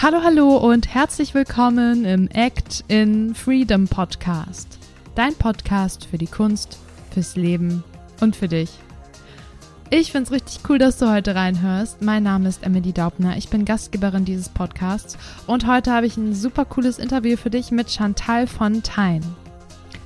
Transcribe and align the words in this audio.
Hallo, 0.00 0.22
hallo 0.22 0.56
und 0.58 0.94
herzlich 0.94 1.34
willkommen 1.34 2.04
im 2.04 2.28
Act 2.28 2.84
in 2.86 3.34
Freedom 3.34 3.88
Podcast. 3.88 4.78
Dein 5.16 5.34
Podcast 5.34 6.06
für 6.06 6.18
die 6.18 6.28
Kunst, 6.28 6.78
fürs 7.10 7.34
Leben 7.34 7.82
und 8.20 8.36
für 8.36 8.46
dich. 8.46 8.70
Ich 9.90 10.12
finde 10.12 10.26
es 10.26 10.30
richtig 10.30 10.60
cool, 10.70 10.78
dass 10.78 10.98
du 10.98 11.10
heute 11.10 11.34
reinhörst. 11.34 12.00
Mein 12.00 12.22
Name 12.22 12.48
ist 12.48 12.62
Emily 12.62 12.92
Daubner. 12.92 13.36
Ich 13.38 13.48
bin 13.48 13.64
Gastgeberin 13.64 14.24
dieses 14.24 14.48
Podcasts 14.48 15.18
und 15.48 15.66
heute 15.66 15.90
habe 15.90 16.06
ich 16.06 16.16
ein 16.16 16.32
super 16.32 16.64
cooles 16.64 17.00
Interview 17.00 17.36
für 17.36 17.50
dich 17.50 17.72
mit 17.72 17.90
Chantal 17.90 18.46
von 18.46 18.74
Fontaine. 18.74 19.24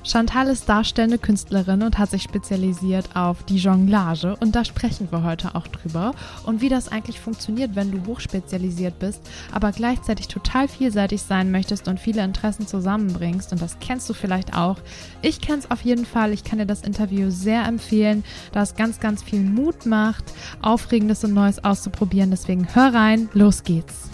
Chantal 0.05 0.47
ist 0.47 0.67
darstellende 0.67 1.17
Künstlerin 1.17 1.81
und 1.81 1.97
hat 1.97 2.09
sich 2.09 2.23
spezialisiert 2.23 3.15
auf 3.15 3.43
die 3.43 3.55
Jonglage. 3.55 4.35
Und 4.41 4.53
da 4.53 4.65
sprechen 4.65 5.07
wir 5.11 5.23
heute 5.23 5.55
auch 5.55 5.67
drüber. 5.67 6.13
Und 6.43 6.61
wie 6.61 6.67
das 6.67 6.89
eigentlich 6.89 7.21
funktioniert, 7.21 7.75
wenn 7.75 7.91
du 7.91 8.05
hochspezialisiert 8.05 8.99
bist, 8.99 9.21
aber 9.53 9.71
gleichzeitig 9.71 10.27
total 10.27 10.67
vielseitig 10.67 11.21
sein 11.21 11.51
möchtest 11.51 11.87
und 11.87 12.01
viele 12.01 12.23
Interessen 12.23 12.67
zusammenbringst. 12.67 13.53
Und 13.53 13.61
das 13.61 13.79
kennst 13.79 14.09
du 14.09 14.13
vielleicht 14.13 14.53
auch. 14.53 14.77
Ich 15.21 15.39
kenne 15.39 15.59
es 15.59 15.71
auf 15.71 15.81
jeden 15.81 16.05
Fall, 16.05 16.33
ich 16.33 16.43
kann 16.43 16.59
dir 16.59 16.65
das 16.65 16.81
Interview 16.81 17.29
sehr 17.29 17.65
empfehlen, 17.65 18.25
da 18.51 18.61
es 18.61 18.75
ganz, 18.75 18.99
ganz 18.99 19.23
viel 19.23 19.41
Mut 19.41 19.85
macht, 19.85 20.25
Aufregendes 20.61 21.23
und 21.23 21.33
Neues 21.33 21.63
auszuprobieren, 21.63 22.29
deswegen 22.29 22.67
hör 22.75 22.93
rein, 22.93 23.29
los 23.33 23.63
geht's. 23.63 24.09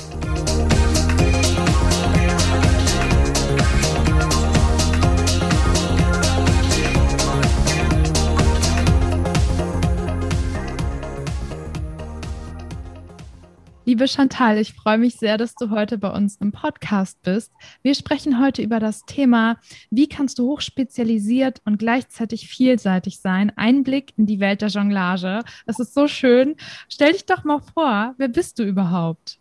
Liebe 13.90 14.08
Chantal, 14.08 14.60
ich 14.60 14.76
freue 14.76 15.00
mich 15.00 15.16
sehr, 15.16 15.40
dass 15.40 15.56
du 15.56 15.72
heute 15.72 15.98
bei 15.98 16.12
uns 16.12 16.36
im 16.36 16.52
Podcast 16.52 17.20
bist. 17.24 17.52
Wir 17.82 17.96
sprechen 17.96 18.40
heute 18.40 18.62
über 18.62 18.80
das 18.80 19.04
Thema, 19.06 19.58
wie 19.90 20.08
kannst 20.08 20.38
du 20.38 20.48
hochspezialisiert 20.52 21.60
und 21.66 21.80
gleichzeitig 21.80 22.48
vielseitig 22.48 23.20
sein? 23.20 23.52
Einblick 23.56 24.14
in 24.16 24.28
die 24.28 24.40
Welt 24.40 24.62
der 24.62 24.70
Jonglage. 24.70 25.40
Es 25.66 25.80
ist 25.80 25.96
so 25.96 26.08
schön. 26.08 26.56
Stell 26.88 27.14
dich 27.14 27.26
doch 27.26 27.44
mal 27.44 27.62
vor, 27.74 28.14
wer 28.18 28.28
bist 28.28 28.60
du 28.60 28.64
überhaupt? 28.64 29.40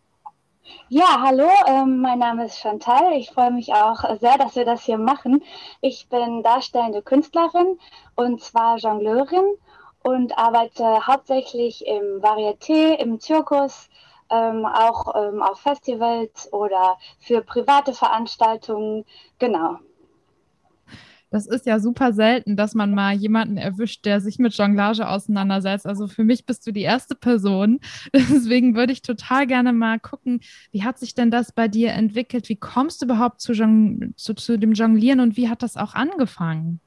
Ja, 0.89 1.21
hallo, 1.21 1.51
ähm, 1.67 2.01
mein 2.01 2.21
Name 2.21 2.47
ist 2.47 2.59
Chantal. 2.59 3.19
Ich 3.19 3.29
freue 3.29 3.51
mich 3.51 3.75
auch 3.75 4.19
sehr, 4.19 4.39
dass 4.39 4.57
wir 4.57 4.65
das 4.65 4.83
hier 4.83 4.97
machen. 4.97 5.43
Ich 5.83 6.09
bin 6.09 6.43
darstellende 6.43 7.03
Künstlerin 7.03 7.79
und 8.15 8.41
zwar 8.41 8.79
Jongleurin 8.79 9.45
und 10.03 10.39
arbeite 10.39 11.07
hauptsächlich 11.07 11.87
im 11.87 12.23
Varieté, 12.23 12.95
im 12.95 13.21
Zirkus, 13.21 13.91
ähm, 14.31 14.67
auch 14.67 15.15
ähm, 15.15 15.43
auf 15.43 15.61
Festivals 15.61 16.53
oder 16.53 16.97
für 17.21 17.43
private 17.43 17.93
Veranstaltungen. 17.93 19.05
Genau. 19.39 19.79
Das 21.31 21.47
ist 21.47 21.67
ja 21.67 21.79
super 21.79 22.15
selten, 22.15 22.56
dass 22.56 22.75
man 22.75 22.95
mal 22.95 23.12
jemanden 23.15 23.59
erwischt, 23.59 24.06
der 24.06 24.21
sich 24.21 24.39
mit 24.39 24.56
Jonglage 24.56 25.06
auseinandersetzt. 25.06 25.87
Also 25.87 26.06
für 26.06 26.25
mich 26.25 26.47
bist 26.47 26.67
du 26.67 26.73
die 26.73 26.83
erste 26.83 27.15
Person. 27.15 27.81
Deswegen 28.15 28.75
würde 28.75 28.93
ich 28.93 29.03
total 29.03 29.47
gerne 29.47 29.73
mal 29.75 30.01
gucken, 30.01 30.41
wie 30.71 30.84
hat 30.84 30.99
sich 30.99 31.15
denn 31.15 31.31
das 31.31 31.53
bei 31.53 31.69
dir 31.69 31.93
entwickelt? 31.93 32.49
Wie 32.49 32.56
kommst 32.56 33.03
du 33.03 33.06
überhaupt 33.06 33.41
zu, 33.43 33.53
zu, 34.17 34.34
zu 34.34 34.59
dem 34.59 34.73
Jonglieren 34.73 35.21
und 35.21 35.37
wie 35.37 35.51
hat 35.51 35.62
das 35.62 35.77
auch 35.77 35.95
angefangen? 35.95 36.81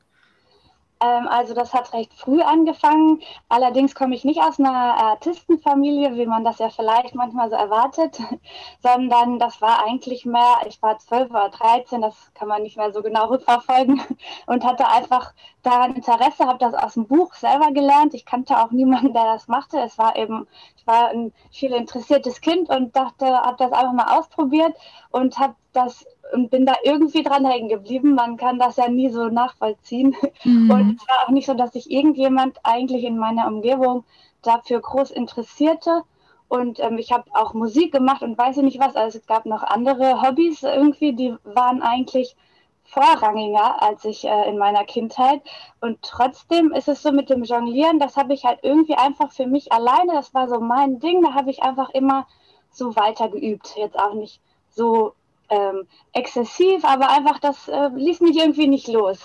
Ähm, 1.02 1.28
also 1.28 1.54
das 1.54 1.74
hat 1.74 1.94
recht 1.94 2.14
früh 2.14 2.42
angefangen. 2.42 3.22
Allerdings 3.50 3.96
komme 3.96 4.16
ich 4.16 4.24
nicht 4.24 4.42
aus 4.42 4.60
einer 4.60 4.72
Artistenfamilie, 4.72 6.16
wie 6.16 6.26
man 6.28 6.44
das 6.44 6.60
ja 6.60 6.70
vielleicht 6.70 7.16
manchmal 7.16 7.50
so 7.50 7.56
erwartet, 7.56 8.20
sondern 8.84 9.40
das 9.40 9.62
war 9.62 9.84
eigentlich 9.86 10.26
mehr, 10.26 10.58
ich 10.68 10.82
war 10.82 11.00
zwölf 11.00 11.30
oder 11.32 11.50
dreizehn, 11.50 12.02
das 12.02 12.32
kann 12.36 12.48
man 12.48 12.62
nicht 12.64 12.78
mehr 12.78 12.94
so 12.94 13.02
genau 13.02 13.28
rückverfolgen 13.28 14.02
und 14.46 14.64
hatte 14.64 14.88
einfach 14.88 15.34
daran 15.64 15.96
Interesse, 15.96 16.46
habe 16.46 16.60
das 16.60 16.74
aus 16.74 16.94
dem 16.94 17.08
Buch 17.08 17.34
selber 17.34 17.72
gelernt. 17.72 18.14
Ich 18.14 18.26
kannte 18.26 18.58
auch 18.60 18.72
niemanden, 18.72 19.14
der 19.14 19.26
das 19.26 19.48
machte. 19.48 19.80
Es 19.80 19.98
war 19.98 20.16
eben, 20.16 20.48
ich 20.78 20.86
war 20.86 21.10
ein 21.10 21.34
viel 21.52 21.74
interessiertes 21.74 22.42
Kind 22.42 22.70
und 22.70 22.96
dachte, 22.96 23.26
habe 23.26 23.58
das 23.58 23.72
einfach 23.72 23.94
mal 23.94 24.18
ausprobiert 24.20 24.76
und 25.12 25.38
habe 25.40 25.56
das 25.74 26.06
und 26.32 26.50
bin 26.50 26.66
da 26.66 26.76
irgendwie 26.84 27.24
dran 27.24 27.46
hängen 27.46 27.70
geblieben. 27.70 28.16
Man 28.16 28.38
kann 28.38 28.60
das 28.60 28.78
ja 28.78 28.90
nie 28.90 29.10
so 29.10 29.28
nachvollziehen. 29.28 30.16
Mhm. 30.44 30.72
Und 30.72 30.98
es 30.98 31.08
war 31.08 31.26
auch 31.26 31.30
nicht 31.30 31.46
so, 31.46 31.54
dass 31.54 31.74
sich 31.74 31.92
irgendjemand 31.92 32.60
eigentlich 32.64 33.04
in 33.04 33.18
meiner 33.18 33.48
Umgebung 33.48 34.06
dafür 34.42 34.80
groß 34.80 35.12
interessierte. 35.12 36.04
Und 36.48 36.80
ähm, 36.80 36.98
ich 36.98 37.12
habe 37.12 37.26
auch 37.34 37.54
Musik 37.54 37.92
gemacht 37.92 38.24
und 38.24 38.38
weiß 38.38 38.58
ich 38.58 38.64
nicht 38.64 38.80
was. 38.80 38.96
Also 38.96 39.20
es 39.20 39.28
gab 39.28 39.46
noch 39.46 39.64
andere 39.64 40.22
Hobbys 40.22 40.64
irgendwie, 40.64 41.14
die 41.14 41.36
waren 41.44 41.82
eigentlich 41.82 42.36
vorrangiger 42.84 43.82
als 43.82 44.04
ich 44.04 44.26
äh, 44.26 44.50
in 44.50 44.58
meiner 44.58 44.84
Kindheit. 44.84 45.42
Und 45.80 46.02
trotzdem 46.02 46.72
ist 46.72 46.88
es 46.88 47.02
so 47.02 47.12
mit 47.12 47.30
dem 47.30 47.44
Jonglieren, 47.44 48.00
das 48.00 48.18
habe 48.18 48.34
ich 48.34 48.44
halt 48.44 48.60
irgendwie 48.64 48.96
einfach 48.96 49.32
für 49.32 49.48
mich 49.48 49.72
alleine, 49.72 50.14
das 50.14 50.34
war 50.34 50.50
so 50.50 50.60
mein 50.60 51.00
Ding, 51.00 51.22
da 51.22 51.34
habe 51.34 51.52
ich 51.52 51.64
einfach 51.64 51.90
immer 51.92 52.28
so 52.70 52.96
weiter 52.96 53.30
geübt. 53.30 53.76
Jetzt 53.78 53.98
auch 53.98 54.14
nicht 54.14 54.42
so 54.70 55.14
ähm, 55.52 55.88
exzessiv, 56.14 56.84
aber 56.84 57.12
einfach 57.12 57.40
das 57.40 57.68
äh, 57.68 57.90
ließ 57.94 58.22
mich 58.22 58.38
irgendwie 58.38 58.68
nicht 58.68 58.88
los. 58.88 59.20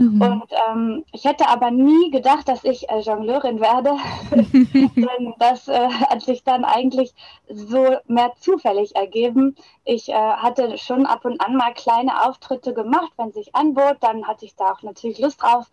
Mhm. 0.00 0.22
Und 0.22 0.44
ähm, 0.68 1.04
ich 1.12 1.24
hätte 1.24 1.48
aber 1.48 1.70
nie 1.70 2.10
gedacht, 2.10 2.48
dass 2.48 2.64
ich 2.64 2.88
äh, 2.88 3.00
Jongleurin 3.00 3.60
werde. 3.60 3.96
Denn 4.30 5.34
das 5.38 5.68
äh, 5.68 5.88
hat 5.88 6.22
sich 6.22 6.42
dann 6.44 6.64
eigentlich 6.64 7.12
so 7.48 7.96
mehr 8.06 8.32
zufällig 8.40 8.96
ergeben. 8.96 9.56
Ich 9.84 10.08
äh, 10.08 10.14
hatte 10.14 10.78
schon 10.78 11.04
ab 11.04 11.24
und 11.24 11.40
an 11.44 11.56
mal 11.56 11.74
kleine 11.74 12.26
Auftritte 12.26 12.72
gemacht, 12.72 13.12
wenn 13.18 13.32
sich 13.32 13.54
anbot, 13.54 13.96
dann 14.00 14.26
hatte 14.26 14.46
ich 14.46 14.54
da 14.54 14.72
auch 14.72 14.82
natürlich 14.82 15.18
Lust 15.18 15.42
drauf. 15.42 15.66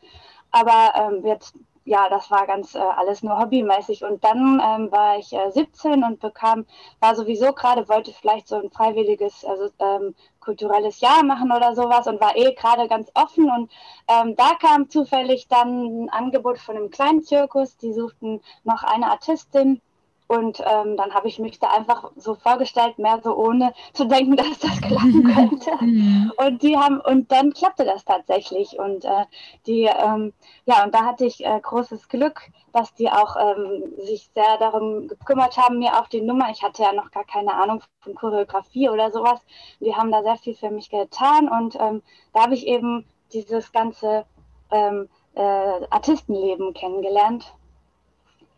Aber 0.51 0.93
ähm, 0.95 1.25
jetzt 1.25 1.55
ja, 1.87 2.09
das 2.09 2.29
war 2.29 2.45
ganz 2.45 2.75
äh, 2.75 2.79
alles 2.79 3.23
nur 3.23 3.39
hobbymäßig. 3.39 4.03
Und 4.03 4.23
dann 4.23 4.61
ähm, 4.63 4.91
war 4.91 5.17
ich 5.17 5.31
äh, 5.31 5.49
17 5.51 6.03
und 6.03 6.19
bekam, 6.19 6.65
war 6.99 7.15
sowieso 7.15 7.53
gerade, 7.53 7.87
wollte 7.87 8.11
vielleicht 8.11 8.49
so 8.49 8.57
ein 8.57 8.69
freiwilliges, 8.69 9.45
also 9.45 9.69
ähm, 9.79 10.13
kulturelles 10.41 10.99
Jahr 10.99 11.23
machen 11.23 11.51
oder 11.51 11.75
sowas 11.75 12.07
und 12.07 12.19
war 12.19 12.35
eh 12.35 12.53
gerade 12.53 12.89
ganz 12.89 13.09
offen. 13.13 13.49
Und 13.49 13.71
ähm, 14.09 14.35
da 14.35 14.55
kam 14.59 14.89
zufällig 14.89 15.47
dann 15.47 16.03
ein 16.03 16.09
Angebot 16.09 16.57
von 16.59 16.75
einem 16.75 16.89
kleinen 16.89 17.23
Zirkus. 17.23 17.77
Die 17.77 17.93
suchten 17.93 18.41
noch 18.65 18.83
eine 18.83 19.09
Artistin 19.09 19.81
und 20.27 20.59
ähm, 20.59 20.97
dann 20.97 21.13
habe 21.13 21.29
ich 21.29 21.39
mich 21.39 21.59
da 21.59 21.69
einfach 21.71 22.11
so 22.17 22.35
vorgestellt, 22.35 22.99
mehr 22.99 23.19
so 23.23 23.35
ohne 23.35 23.73
zu 23.93 24.05
denken, 24.05 24.35
dass 24.35 24.59
das 24.59 24.81
klappen 24.81 25.23
könnte. 25.23 25.71
Und 26.37 26.61
die 26.61 26.77
haben, 26.77 26.99
und 27.01 27.31
dann 27.31 27.53
klappte 27.53 27.85
das 27.85 28.05
tatsächlich. 28.05 28.77
Und 28.77 29.05
äh, 29.05 29.25
die, 29.65 29.83
ähm, 29.83 30.33
ja, 30.65 30.83
und 30.83 30.93
da 30.93 31.05
hatte 31.05 31.25
ich 31.25 31.45
äh, 31.45 31.59
großes 31.59 32.09
Glück, 32.09 32.41
dass 32.73 32.93
die 32.93 33.09
auch 33.09 33.35
ähm, 33.37 33.83
sich 33.97 34.29
sehr 34.33 34.57
darum 34.59 35.07
gekümmert 35.07 35.57
haben, 35.57 35.79
mir 35.79 35.99
auch 35.99 36.07
die 36.07 36.21
Nummer. 36.21 36.49
Ich 36.51 36.61
hatte 36.61 36.83
ja 36.83 36.93
noch 36.93 37.11
gar 37.11 37.23
keine 37.23 37.53
Ahnung 37.53 37.81
von 38.01 38.15
Choreografie 38.15 38.89
oder 38.89 39.11
sowas. 39.11 39.39
Die 39.79 39.95
haben 39.95 40.11
da 40.11 40.21
sehr 40.23 40.37
viel 40.37 40.55
für 40.55 40.69
mich 40.69 40.89
getan 40.89 41.49
und 41.49 41.75
ähm, 41.79 42.01
da 42.33 42.43
habe 42.43 42.53
ich 42.53 42.67
eben 42.67 43.05
dieses 43.33 43.71
ganze 43.71 44.25
ähm, 44.71 45.09
äh, 45.35 45.41
Artistenleben 45.89 46.73
kennengelernt 46.73 47.53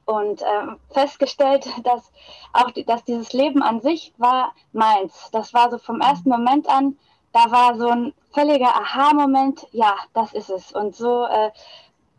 und 0.09 0.41
ähm, 0.41 0.79
festgestellt, 0.89 1.67
dass 1.83 2.11
auch 2.51 2.71
die, 2.71 2.83
dass 2.83 3.03
dieses 3.03 3.31
Leben 3.31 3.61
an 3.61 3.79
sich 3.79 4.11
war 4.17 4.53
meins. 4.73 5.29
Das 5.31 5.53
war 5.53 5.69
so 5.69 5.77
vom 5.77 6.01
ersten 6.01 6.29
Moment 6.29 6.67
an, 6.67 6.97
da 7.31 7.51
war 7.51 7.75
so 7.75 7.89
ein 7.89 8.13
völliger 8.31 8.75
Aha-Moment, 8.75 9.67
ja, 9.71 9.95
das 10.15 10.33
ist 10.33 10.49
es. 10.49 10.71
Und 10.71 10.95
so, 10.95 11.25
äh, 11.25 11.51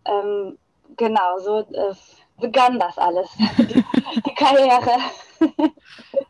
ähm, 0.04 0.56
genau, 0.96 1.38
so 1.40 1.58
äh, 1.58 1.94
begann 2.40 2.78
das 2.78 2.96
alles, 2.98 3.28
die, 3.58 3.66
die 4.26 4.34
Karriere. 4.34 4.98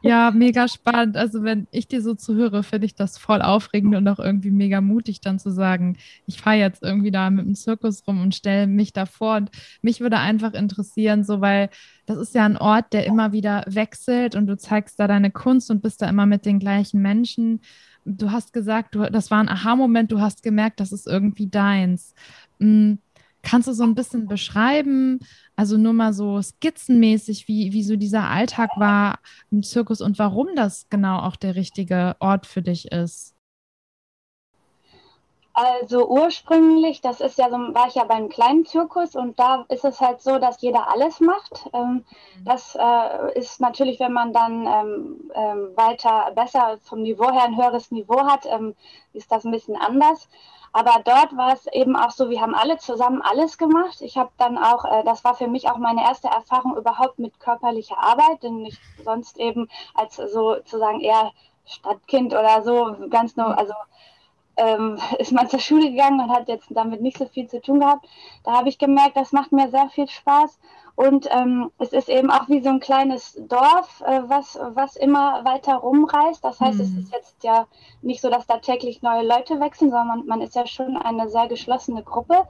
Ja, 0.03 0.31
mega 0.31 0.69
spannend. 0.69 1.17
Also 1.17 1.43
wenn 1.43 1.67
ich 1.71 1.89
dir 1.89 2.01
so 2.01 2.15
zuhöre, 2.15 2.63
finde 2.63 2.87
ich 2.87 2.95
das 2.95 3.19
voll 3.19 3.43
aufregend 3.43 3.95
und 3.97 4.09
auch 4.09 4.19
irgendwie 4.19 4.51
mega 4.51 4.81
mutig, 4.81 5.21
dann 5.21 5.39
zu 5.39 5.51
sagen, 5.51 5.99
ich 6.27 6.41
fahre 6.41 6.57
jetzt 6.57 6.83
irgendwie 6.83 7.11
da 7.11 7.29
mit 7.31 7.45
dem 7.45 7.55
Zirkus 7.55 8.07
rum 8.07 8.23
und 8.23 8.35
stelle 8.35 8.67
mich 8.67 8.93
da 8.93 9.07
vor. 9.07 9.37
Und 9.37 9.51
mich 9.83 10.01
würde 10.01 10.19
einfach 10.19 10.55
interessieren, 10.55 11.25
so 11.25 11.41
weil 11.41 11.71
das 12.07 12.19
ist 12.19 12.35
ja 12.35 12.45
ein 12.45 12.57
Ort, 12.57 12.93
der 12.93 13.07
immer 13.07 13.33
wieder 13.33 13.65
wechselt 13.67 14.35
und 14.35 14.47
du 14.47 14.57
zeigst 14.57 14.99
da 14.99 15.07
deine 15.07 15.31
Kunst 15.31 15.71
und 15.71 15.83
bist 15.83 16.03
da 16.03 16.09
immer 16.09 16.27
mit 16.27 16.47
den 16.47 16.59
gleichen 16.59 17.03
Menschen. 17.03 17.61
Du 18.05 18.31
hast 18.31 18.53
gesagt, 18.53 18.95
du, 18.95 19.11
das 19.11 19.31
war 19.31 19.41
ein 19.41 19.49
Aha-Moment, 19.49 20.11
du 20.11 20.21
hast 20.21 20.43
gemerkt, 20.43 20.81
das 20.81 20.93
ist 20.93 21.07
irgendwie 21.07 21.49
deins. 21.49 22.15
Mhm 22.59 22.99
Kannst 23.43 23.69
du 23.69 23.73
so 23.73 23.85
ein 23.85 23.95
bisschen 23.95 24.29
beschreiben, 24.29 25.19
also 25.57 25.77
nur 25.77 25.93
mal 25.93 26.13
so 26.13 26.41
skizzenmäßig, 26.41 27.49
wie, 27.49 27.73
wie 27.73 27.83
so 27.83 27.97
dieser 27.97 28.29
Alltag 28.29 28.71
war 28.77 29.21
im 29.51 29.63
Zirkus 29.63 30.01
und 30.01 30.19
warum 30.19 30.49
das 30.57 30.89
genau 30.91 31.21
auch 31.21 31.37
der 31.37 31.55
richtige 31.57 32.17
Ort 32.21 32.47
für 32.47 32.63
dich 32.63 32.93
ist? 32.93 33.35
Also 35.61 36.09
ursprünglich, 36.09 37.03
das 37.03 37.21
ist 37.21 37.37
ja 37.37 37.51
so, 37.51 37.57
war 37.57 37.87
ich 37.89 37.97
ja 37.97 38.05
beim 38.05 38.31
kleinen 38.31 38.65
Zirkus 38.65 39.15
und 39.15 39.39
da 39.39 39.67
ist 39.69 39.85
es 39.85 40.01
halt 40.01 40.23
so, 40.23 40.39
dass 40.39 40.63
jeder 40.63 40.91
alles 40.91 41.21
macht. 41.21 41.69
Ähm, 41.75 41.93
mhm. 41.93 42.05
das 42.47 42.79
äh, 42.81 43.39
ist 43.39 43.61
natürlich, 43.61 44.01
wenn 44.01 44.13
man 44.13 44.33
dann 44.33 44.67
ähm, 44.67 45.31
ähm, 45.35 45.77
weiter, 45.77 46.31
besser 46.35 46.79
vom 46.83 47.03
Niveau 47.03 47.31
her 47.31 47.45
ein 47.45 47.59
höheres 47.59 47.91
Niveau 47.91 48.21
hat, 48.25 48.47
ist 49.13 49.31
das 49.31 49.45
ein 49.45 49.51
bisschen 49.51 49.77
anders. 49.77 50.29
Aber 50.73 51.03
dort 51.05 51.37
war 51.37 51.53
es 51.53 51.67
eben 51.67 51.95
auch 51.97 52.11
so, 52.11 52.31
wir 52.31 52.41
haben 52.41 52.55
alle 52.55 52.79
zusammen 52.79 53.21
alles 53.23 53.59
gemacht. 53.59 54.01
Ich 54.01 54.17
habe 54.17 54.31
dann 54.39 54.57
auch, 54.57 54.85
äh, 54.85 55.05
das 55.05 55.25
war 55.25 55.35
für 55.35 55.49
mich 55.49 55.69
auch 55.69 55.79
meine 55.79 56.03
erste 56.03 56.29
Erfahrung 56.29 56.77
überhaupt 56.77 57.19
mit 57.19 57.39
körperlicher 57.41 57.99
Arbeit, 57.99 58.43
denn 58.45 58.65
ich 58.65 58.79
sonst 59.05 59.39
eben 59.39 59.69
als 59.95 60.17
sozusagen 60.17 61.01
eher 61.01 61.33
Stadtkind 61.67 62.33
oder 62.33 62.63
so 62.63 62.97
ganz 63.11 63.37
nur, 63.37 63.59
also 63.59 63.75
ähm, 64.57 64.99
ist 65.19 65.33
man 65.33 65.49
zur 65.49 65.61
Schule 65.61 65.91
gegangen 65.91 66.21
und 66.21 66.31
hat 66.31 66.49
jetzt 66.49 66.69
damit 66.71 67.01
nicht 67.01 67.19
so 67.19 67.27
viel 67.27 67.49
zu 67.49 67.61
tun 67.61 67.81
gehabt. 67.81 68.07
Da 68.45 68.53
habe 68.53 68.69
ich 68.69 68.79
gemerkt, 68.79 69.17
das 69.17 69.33
macht 69.33 69.53
mir 69.53 69.69
sehr 69.71 69.89
viel 69.91 70.09
Spaß. 70.09 70.59
Und 70.97 71.29
ähm, 71.31 71.71
es 71.79 71.95
ist 71.95 72.11
eben 72.11 72.31
auch 72.31 72.49
wie 72.49 72.61
so 72.61 72.69
ein 72.69 72.81
kleines 72.81 73.39
Dorf, 73.49 74.03
äh, 74.07 74.21
was, 74.27 74.59
was 74.75 74.97
immer 74.97 75.45
weiter 75.45 75.77
rumreist. 75.77 76.45
Das 76.45 76.61
heißt, 76.61 76.77
mhm. 76.77 76.85
es 76.85 76.91
ist 76.95 77.13
jetzt 77.13 77.43
ja 77.43 77.67
nicht 78.03 78.21
so, 78.21 78.29
dass 78.29 78.47
da 78.47 78.59
täglich 78.59 79.01
neue 79.01 79.27
Leute 79.27 79.61
wechseln, 79.61 79.91
sondern 79.91 80.09
man, 80.09 80.27
man 80.27 80.41
ist 80.43 80.57
ja 80.57 80.67
schon 80.67 80.99
eine 80.99 81.31
sehr 81.31 81.49
geschlossene 81.49 82.03
Gruppe. 82.03 82.47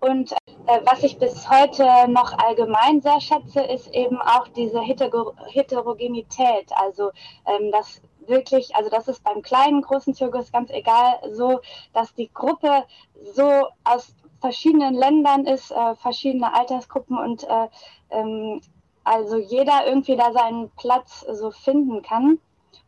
Und 0.00 0.32
äh, 0.32 0.80
was 0.84 1.02
ich 1.04 1.18
bis 1.18 1.48
heute 1.48 1.84
noch 2.08 2.36
allgemein 2.38 3.00
sehr 3.00 3.20
schätze, 3.20 3.60
ist 3.60 3.88
eben 3.94 4.20
auch 4.20 4.46
diese 4.48 4.80
Heter 4.80 5.10
Heterogenität. 5.46 6.70
Also 6.76 7.10
ähm, 7.46 7.70
das 7.72 8.02
wirklich, 8.28 8.74
also 8.76 8.90
das 8.90 9.08
ist 9.08 9.22
beim 9.24 9.42
kleinen, 9.42 9.82
großen 9.82 10.14
Zirkus 10.14 10.52
ganz 10.52 10.70
egal, 10.70 11.18
so, 11.32 11.60
dass 11.92 12.14
die 12.14 12.30
Gruppe 12.32 12.84
so 13.34 13.68
aus 13.84 14.14
verschiedenen 14.40 14.94
Ländern 14.94 15.46
ist, 15.46 15.70
äh, 15.70 15.94
verschiedene 15.96 16.54
Altersgruppen 16.54 17.18
und 17.18 17.44
äh, 17.44 17.68
ähm, 18.10 18.60
also 19.04 19.36
jeder 19.36 19.86
irgendwie 19.86 20.16
da 20.16 20.32
seinen 20.32 20.70
Platz 20.70 21.24
so 21.32 21.50
finden 21.50 22.02
kann. 22.02 22.38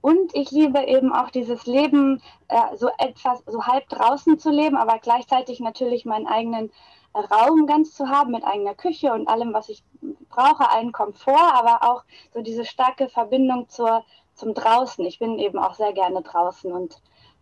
Und 0.01 0.35
ich 0.35 0.51
liebe 0.51 0.81
eben 0.85 1.13
auch 1.13 1.31
dieses 1.31 1.67
Leben, 1.67 2.23
äh, 2.49 2.77
so 2.77 2.89
etwas, 2.99 3.43
so 3.47 3.65
halb 3.67 3.89
draußen 3.89 4.39
zu 4.39 4.51
leben, 4.51 4.77
aber 4.77 4.99
gleichzeitig 4.99 5.61
natürlich 5.61 6.05
meinen 6.05 6.27
eigenen 6.27 6.71
Raum 7.15 7.67
ganz 7.67 7.95
zu 7.95 8.09
haben 8.09 8.33
mit 8.33 8.45
eigener 8.45 8.75
Küche 8.75 9.13
und 9.13 9.29
allem, 9.29 9.53
was 9.53 9.69
ich 9.69 9.83
brauche, 10.29 10.71
einen 10.71 10.93
Komfort, 10.93 11.53
aber 11.53 11.83
auch 11.83 12.05
so 12.33 12.43
diese 12.43 12.65
starke 12.65 13.09
Verbindung 13.09 13.69
zur 13.69 14.05
zum 14.39 14.55
draußen. 14.55 15.05
Ich 15.05 15.19
bin 15.19 15.39
eben 15.39 15.59
auch 15.59 15.75
sehr 15.75 15.93
gerne 15.93 16.23
draußen 16.23 16.73
und 16.73 16.97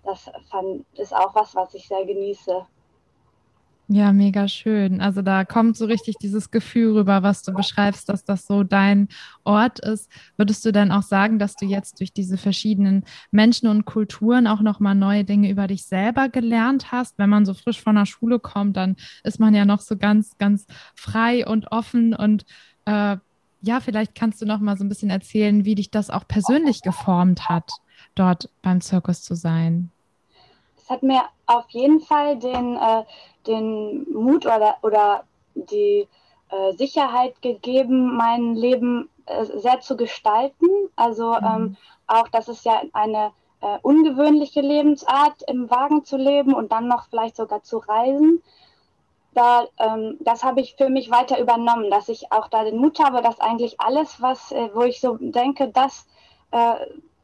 das 0.05 0.31
ist 0.95 1.15
auch 1.15 1.35
was, 1.35 1.55
was 1.55 1.75
ich 1.75 1.89
sehr 1.89 2.05
genieße. 2.05 2.67
Ja, 3.89 4.13
mega 4.13 4.49
schön. 4.49 5.01
Also 5.01 5.23
da 5.23 5.45
kommt 5.45 5.77
so 5.77 5.85
richtig 5.85 6.17
dieses 6.21 6.51
Gefühl 6.51 6.97
rüber, 6.99 7.23
was 7.23 7.45
du 7.45 7.53
beschreibst, 7.53 8.09
dass 8.09 8.25
das 8.25 8.45
so 8.45 8.65
dein 8.65 9.09
Ort 9.45 9.79
ist. 9.79 10.11
Würdest 10.37 10.65
du 10.65 10.73
dann 10.73 10.91
auch 10.91 11.05
sagen, 11.05 11.39
dass 11.39 11.55
du 11.55 11.67
jetzt 11.67 12.01
durch 12.01 12.13
diese 12.13 12.37
verschiedenen 12.37 13.05
Menschen 13.31 13.69
und 13.69 13.85
Kulturen 13.85 14.49
auch 14.49 14.61
noch 14.61 14.81
mal 14.81 14.97
neue 14.97 15.23
Dinge 15.23 15.49
über 15.49 15.69
dich 15.69 15.85
selber 15.85 16.29
gelernt 16.29 16.91
hast? 16.91 17.17
Wenn 17.17 17.31
man 17.31 17.47
so 17.47 17.55
frisch 17.55 17.81
von 17.81 17.95
der 17.95 18.07
Schule 18.07 18.41
kommt, 18.41 18.77
dann 18.77 18.97
ist 19.23 19.39
man 19.39 19.55
ja 19.55 19.65
noch 19.65 19.81
so 19.81 19.97
ganz, 19.97 20.37
ganz 20.37 20.67
frei 20.97 21.47
und 21.47 21.71
offen 21.71 22.13
und 22.13 22.45
äh, 22.87 23.19
ja, 23.61 23.81
vielleicht 23.81 24.15
kannst 24.15 24.41
du 24.41 24.47
noch 24.47 24.61
mal 24.61 24.77
so 24.77 24.85
ein 24.85 24.89
bisschen 24.89 25.11
erzählen, 25.11 25.65
wie 25.65 25.75
dich 25.75 25.91
das 25.91 26.11
auch 26.11 26.27
persönlich 26.27 26.83
geformt 26.83 27.49
hat, 27.49 27.71
dort 28.15 28.51
beim 28.63 28.81
Zirkus 28.81 29.23
zu 29.23 29.35
sein. 29.35 29.91
Es 30.77 30.91
hat 30.91 31.03
mir 31.03 31.23
auf 31.47 31.69
jeden 31.71 32.01
Fall 32.01 32.39
den, 32.39 32.77
äh, 32.77 33.05
den 33.47 34.07
Mut 34.13 34.47
oder, 34.47 34.77
oder 34.83 35.25
die 35.55 36.07
äh, 36.51 36.73
Sicherheit 36.77 37.43
gegeben, 37.43 38.17
mein 38.17 38.55
Leben 38.55 39.09
äh, 39.27 39.45
sehr 39.45 39.81
zu 39.81 39.97
gestalten. 39.97 40.67
Also 40.95 41.33
mhm. 41.33 41.47
ähm, 41.47 41.77
auch, 42.07 42.29
dass 42.29 42.49
es 42.49 42.63
ja 42.65 42.83
eine 42.93 43.33
äh, 43.63 43.79
ungewöhnliche 43.83 44.61
Lebensart, 44.61 45.43
im 45.49 45.71
Wagen 45.71 46.05
zu 46.05 46.17
leben 46.17 46.55
und 46.55 46.71
dann 46.71 46.87
noch 46.87 47.09
vielleicht 47.09 47.37
sogar 47.37 47.63
zu 47.63 47.79
reisen 47.79 48.43
da, 49.37 49.67
ähm, 49.79 50.17
das 50.21 50.45
habe 50.45 50.61
ich 50.61 50.77
für 50.77 50.89
mich 50.89 51.11
weiter 51.11 51.39
übernommen, 51.39 51.91
dass 51.91 52.09
ich 52.09 52.33
auch 52.33 52.49
da 52.49 52.65
den 52.65 52.79
Mut 52.79 52.99
habe, 52.99 53.23
dass 53.23 53.41
eigentlich 53.41 53.81
alles, 53.81 54.21
was, 54.21 54.53
äh, 54.53 54.71
wo 54.75 54.83
ich 54.83 55.01
so 55.01 55.17
denke, 55.21 55.69
dass 55.69 56.07
äh, 56.51 56.75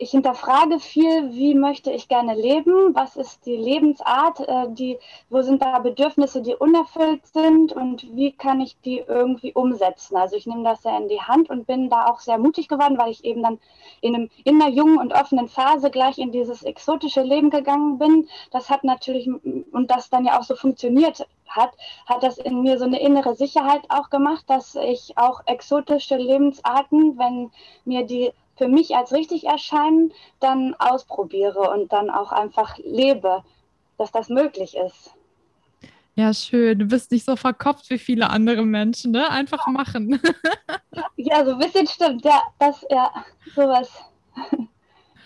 ich 0.02 0.10
hinterfrage 0.10 0.80
viel, 0.80 1.32
wie 1.32 1.54
möchte 1.54 1.92
ich 1.92 2.08
gerne 2.08 2.34
leben, 2.34 2.94
was 2.94 3.16
ist 3.16 3.46
die 3.46 3.56
Lebensart, 3.56 4.40
äh, 4.40 4.66
die, 4.70 4.98
wo 5.30 5.42
sind 5.42 5.62
da 5.62 5.78
Bedürfnisse, 5.78 6.42
die 6.42 6.56
unerfüllt 6.56 7.24
sind 7.26 7.72
und 7.72 8.04
wie 8.16 8.32
kann 8.32 8.60
ich 8.60 8.76
die 8.80 8.98
irgendwie 9.06 9.52
umsetzen. 9.52 10.16
Also 10.16 10.36
ich 10.36 10.46
nehme 10.46 10.64
das 10.64 10.82
sehr 10.82 10.96
in 10.98 11.08
die 11.08 11.20
Hand 11.20 11.50
und 11.50 11.69
bin 11.69 11.88
da 11.88 12.06
auch 12.06 12.19
sehr 12.19 12.38
mutig 12.38 12.66
geworden, 12.66 12.98
weil 12.98 13.12
ich 13.12 13.24
eben 13.24 13.42
dann 13.42 13.60
in, 14.00 14.16
einem, 14.16 14.30
in 14.42 14.60
einer 14.60 14.70
jungen 14.70 14.98
und 14.98 15.12
offenen 15.12 15.48
Phase 15.48 15.90
gleich 15.90 16.19
in 16.19 16.32
dieses 16.32 16.64
exotische 16.64 17.22
Leben 17.22 17.50
gegangen 17.50 17.98
bin. 17.98 18.28
Das 18.50 18.70
hat 18.70 18.82
natürlich, 18.82 19.28
und 19.28 19.90
das 19.90 20.10
dann 20.10 20.24
ja 20.24 20.38
auch 20.38 20.44
so 20.44 20.56
funktioniert 20.56 21.26
hat, 21.46 21.70
hat 22.06 22.22
das 22.22 22.38
in 22.38 22.62
mir 22.62 22.78
so 22.78 22.86
eine 22.86 23.00
innere 23.00 23.36
Sicherheit 23.36 23.82
auch 23.88 24.10
gemacht, 24.10 24.44
dass 24.48 24.74
ich 24.74 25.16
auch 25.16 25.42
exotische 25.46 26.16
Lebensarten, 26.16 27.19
wenn 27.19 27.52
mir 27.84 28.04
die 28.04 28.32
für 28.62 28.69
mich 28.69 28.94
als 28.94 29.12
richtig 29.12 29.44
erscheinen, 29.44 30.12
dann 30.38 30.76
ausprobiere 30.79 31.69
und 31.73 31.93
dann 31.93 32.11
auch 32.11 32.31
einfach 32.31 32.79
lebe, 32.79 33.43
dass 33.99 34.12
das 34.12 34.29
möglich 34.29 34.76
ist. 34.76 35.17
Ja, 36.14 36.32
schön. 36.32 36.79
Du 36.79 36.85
bist 36.85 37.11
nicht 37.11 37.25
so 37.25 37.35
verkopft 37.35 37.91
wie 37.91 37.99
viele 37.99 38.31
andere 38.31 38.62
Menschen, 38.62 39.11
ne? 39.11 39.29
Einfach 39.29 39.67
machen. 39.67 40.20
ja, 41.17 41.44
so 41.44 41.53
ein 41.53 41.59
bisschen 41.59 41.88
stimmt. 41.88 42.25
Ja, 42.25 42.41
das, 42.61 42.87
ja, 42.88 43.11
sowas 43.53 43.91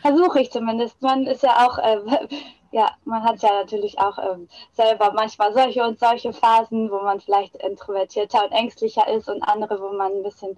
versuche 0.01 0.41
ich 0.41 0.51
zumindest. 0.51 1.03
Man 1.03 1.27
ist 1.27 1.43
ja 1.43 1.67
auch, 1.67 1.77
äh, 1.77 1.99
ja, 2.73 2.91
man 3.05 3.23
hat 3.23 3.43
ja 3.43 3.51
natürlich 3.51 3.99
auch 3.99 4.17
äh, 4.17 4.39
selber 4.73 5.13
manchmal 5.13 5.53
solche 5.53 5.85
und 5.85 5.99
solche 5.99 6.33
Phasen, 6.33 6.91
wo 6.91 7.03
man 7.03 7.21
vielleicht 7.21 7.57
introvertierter 7.57 8.47
und 8.47 8.53
ängstlicher 8.53 9.07
ist 9.09 9.29
und 9.29 9.43
andere, 9.43 9.79
wo 9.79 9.93
man 9.93 10.13
ein 10.13 10.23
bisschen 10.23 10.57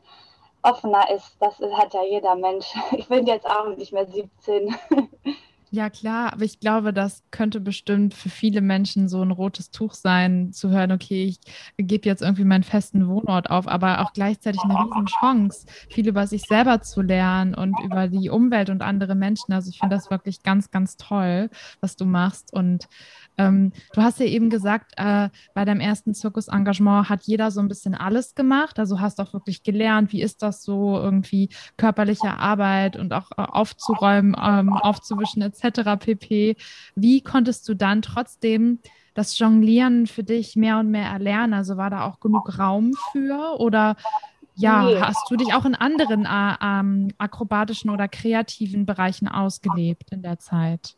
offener 0.62 1.10
ist. 1.14 1.36
Das 1.40 1.58
hat 1.60 1.94
ja 1.94 2.02
jeder 2.02 2.34
Mensch. 2.34 2.74
Ich 2.92 3.08
bin 3.08 3.26
jetzt 3.26 3.46
auch 3.46 3.68
nicht 3.76 3.92
mehr 3.92 4.06
17. 4.06 4.74
Ja, 5.70 5.90
klar, 5.90 6.32
aber 6.32 6.44
ich 6.44 6.60
glaube, 6.60 6.94
das 6.94 7.22
könnte 7.30 7.60
bestimmt 7.60 8.14
für 8.14 8.30
viele 8.30 8.62
Menschen 8.62 9.06
so 9.06 9.20
ein 9.20 9.30
rotes 9.30 9.70
Tuch 9.70 9.92
sein, 9.92 10.50
zu 10.50 10.70
hören, 10.70 10.92
okay, 10.92 11.24
ich 11.24 11.40
gebe 11.76 12.08
jetzt 12.08 12.22
irgendwie 12.22 12.44
meinen 12.44 12.62
festen 12.62 13.06
Wohnort 13.06 13.50
auf, 13.50 13.68
aber 13.68 14.00
auch 14.00 14.14
gleichzeitig 14.14 14.62
eine 14.62 14.78
riesen 14.78 15.06
Chance, 15.06 15.66
viel 15.90 16.08
über 16.08 16.26
sich 16.26 16.42
selber 16.42 16.80
zu 16.80 17.02
lernen 17.02 17.54
und 17.54 17.78
über 17.84 18.08
die 18.08 18.30
Umwelt 18.30 18.70
und 18.70 18.80
andere 18.80 19.14
Menschen. 19.14 19.52
Also 19.52 19.68
ich 19.68 19.78
finde 19.78 19.96
das 19.96 20.10
wirklich 20.10 20.42
ganz, 20.42 20.70
ganz 20.70 20.96
toll, 20.96 21.50
was 21.80 21.96
du 21.96 22.06
machst. 22.06 22.50
Und 22.54 22.88
ähm, 23.36 23.72
du 23.92 24.02
hast 24.02 24.20
ja 24.20 24.26
eben 24.26 24.48
gesagt, 24.48 24.92
äh, 24.96 25.28
bei 25.52 25.64
deinem 25.66 25.80
ersten 25.80 26.14
Zirkusengagement 26.14 27.10
hat 27.10 27.24
jeder 27.24 27.50
so 27.50 27.60
ein 27.60 27.68
bisschen 27.68 27.94
alles 27.94 28.34
gemacht. 28.34 28.78
Also 28.78 29.00
hast 29.00 29.20
auch 29.20 29.34
wirklich 29.34 29.62
gelernt, 29.62 30.12
wie 30.12 30.22
ist 30.22 30.42
das 30.42 30.62
so, 30.62 30.98
irgendwie 30.98 31.50
körperliche 31.76 32.38
Arbeit 32.38 32.96
und 32.96 33.12
auch 33.12 33.30
äh, 33.32 33.42
aufzuräumen, 33.42 34.34
ähm, 34.42 34.72
aufzuwischen 34.72 35.42
etc. 35.42 35.57
pp. 35.60 36.56
Wie 36.94 37.20
konntest 37.20 37.68
du 37.68 37.74
dann 37.74 38.02
trotzdem 38.02 38.78
das 39.14 39.38
Jonglieren 39.38 40.06
für 40.06 40.22
dich 40.22 40.56
mehr 40.56 40.78
und 40.78 40.90
mehr 40.90 41.08
erlernen? 41.08 41.54
Also 41.54 41.76
war 41.76 41.90
da 41.90 42.04
auch 42.04 42.20
genug 42.20 42.58
Raum 42.58 42.92
für 43.12 43.58
oder 43.60 43.96
ja, 44.54 44.82
nee. 44.82 45.00
hast 45.00 45.30
du 45.30 45.36
dich 45.36 45.54
auch 45.54 45.64
in 45.64 45.76
anderen 45.76 46.24
äh, 46.24 46.54
ähm, 46.60 47.08
akrobatischen 47.18 47.90
oder 47.90 48.08
kreativen 48.08 48.86
Bereichen 48.86 49.28
ausgelebt 49.28 50.10
in 50.10 50.22
der 50.22 50.40
Zeit? 50.40 50.96